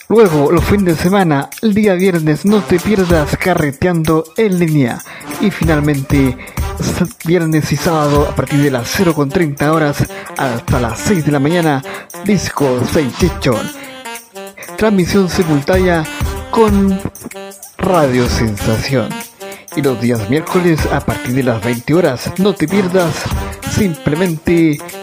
Luego, 0.10 0.52
los 0.52 0.64
fines 0.66 0.98
de 0.98 1.04
semana, 1.04 1.50
el 1.62 1.74
día 1.74 1.94
viernes, 1.94 2.46
no 2.46 2.62
te 2.62 2.80
pierdas 2.80 3.38
carreteando 3.38 4.26
en 4.38 4.60
línea. 4.60 5.02
Y 5.40 5.50
finalmente, 5.50 6.38
viernes 7.26 7.72
y 7.72 7.78
sábado, 7.78 8.28
a 8.30 8.36
partir 8.36 8.62
de 8.62 8.72
las 8.72 9.00
0.30 9.00 9.70
horas 9.70 10.04
hasta 10.38 10.80
las 10.80 11.00
6 11.00 11.26
de 11.26 11.32
la 11.32 11.40
mañana, 11.40 11.82
Disco 12.26 12.80
6 12.92 13.14
Chichón. 13.18 13.72
Transmisión 14.78 15.30
simultánea 15.30 16.04
con 16.52 17.00
Radio 17.78 18.28
Sensación. 18.28 19.10
Y 19.76 19.82
los 19.82 20.00
días 20.02 20.30
miércoles 20.30 20.86
a 20.92 21.00
partir 21.00 21.34
de 21.34 21.44
las 21.44 21.64
20 21.64 21.94
horas, 21.94 22.32
no 22.38 22.54
te 22.54 22.68
pierdas 22.68 23.24
simplemente 23.72 24.78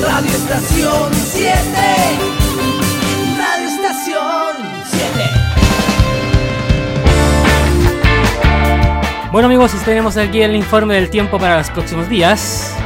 Radio 0.00 0.30
Estación 0.30 1.12
7. 1.12 1.52
Radio 3.36 3.68
Estación 3.68 4.56
7. 4.84 5.08
Bueno 9.32 9.46
amigos, 9.46 9.72
tenemos 9.84 10.16
aquí 10.16 10.40
el 10.42 10.54
informe 10.54 10.94
del 10.94 11.10
tiempo 11.10 11.38
para 11.38 11.58
los 11.58 11.70
próximos 11.70 12.08
días. 12.08 12.76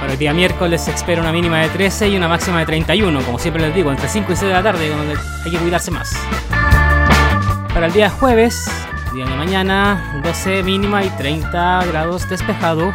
Para 0.00 0.12
el 0.12 0.18
día 0.18 0.32
miércoles 0.32 0.80
se 0.84 0.90
espera 0.92 1.20
una 1.20 1.32
mínima 1.32 1.60
de 1.60 1.68
13 1.68 2.08
y 2.08 2.16
una 2.16 2.28
máxima 2.28 2.60
de 2.60 2.66
31, 2.66 3.22
como 3.22 3.38
siempre 3.38 3.62
les 3.62 3.74
digo, 3.74 3.90
entre 3.90 4.08
5 4.08 4.32
y 4.32 4.36
6 4.36 4.48
de 4.48 4.54
la 4.54 4.62
tarde, 4.62 4.88
donde 4.88 5.14
hay 5.44 5.50
que 5.50 5.58
cuidarse 5.58 5.90
más. 5.90 6.16
Para 7.74 7.86
el 7.86 7.92
día 7.92 8.08
jueves, 8.08 8.70
día 9.12 9.26
de 9.26 9.36
mañana, 9.36 10.20
12 10.22 10.62
mínima 10.62 11.04
y 11.04 11.10
30 11.10 11.84
grados 11.84 12.26
despejado. 12.28 12.94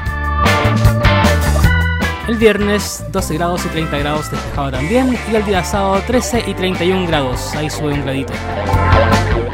El 2.27 2.35
viernes 2.35 3.05
12 3.09 3.35
grados 3.35 3.65
y 3.65 3.69
30 3.69 3.97
grados 3.99 4.29
despejado 4.29 4.71
también. 4.71 5.17
Y 5.31 5.35
el 5.35 5.45
día 5.45 5.63
sábado 5.63 6.03
13 6.05 6.43
y 6.45 6.53
31 6.53 7.07
grados. 7.07 7.55
Ahí 7.55 7.69
sube 7.69 7.93
un 7.93 8.01
gradito. 8.01 8.33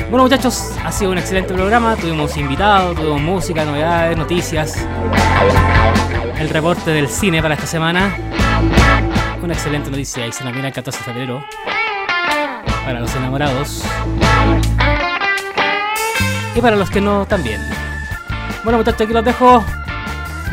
Bueno 0.09 0.23
muchachos, 0.23 0.71
ha 0.83 0.91
sido 0.91 1.11
un 1.11 1.19
excelente 1.19 1.53
programa. 1.53 1.95
Tuvimos 1.95 2.35
invitados, 2.35 2.95
tuvimos 2.95 3.21
música, 3.21 3.63
novedades, 3.63 4.17
noticias. 4.17 4.87
El 6.39 6.49
reporte 6.49 6.89
del 6.89 7.09
cine 7.09 7.43
para 7.43 7.53
esta 7.53 7.67
semana. 7.67 8.17
Una 9.43 9.53
excelente 9.53 9.91
noticia 9.91 10.25
y 10.25 10.31
se 10.31 10.43
viene 10.43 10.67
el 10.67 10.73
14 10.73 10.97
de 10.97 11.05
febrero. 11.05 11.45
Para 12.85 12.99
los 12.99 13.15
enamorados. 13.15 13.83
Y 16.55 16.59
para 16.59 16.75
los 16.75 16.89
que 16.89 17.01
no 17.01 17.27
también. 17.27 17.61
Bueno 18.63 18.79
muchachos, 18.79 19.01
aquí 19.01 19.13
los 19.13 19.23
dejo. 19.23 19.63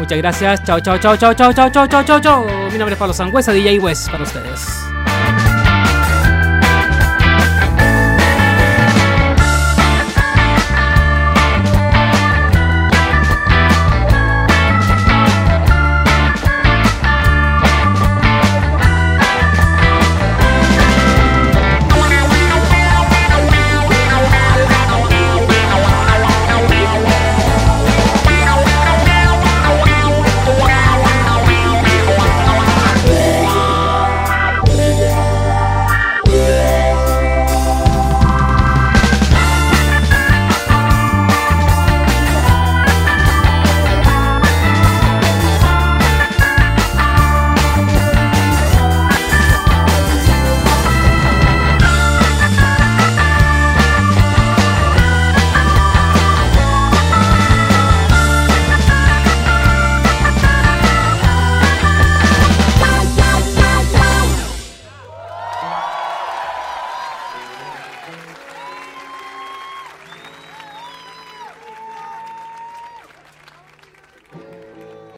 Muchas 0.01 0.17
gracias. 0.17 0.65
Chao, 0.65 0.81
chao, 0.81 0.97
chao, 0.99 1.15
chao, 1.15 1.35
chao, 1.35 1.53
chao, 1.53 1.87
chao, 1.87 2.03
chao, 2.03 2.21
chao. 2.21 2.47
Mi 2.73 2.79
nombre 2.79 2.95
es 2.95 2.99
Pablo 2.99 3.13
Sangüesa, 3.13 3.53
DJ 3.53 3.79
West 3.79 4.11
para 4.11 4.25
ustedes. 4.25 4.80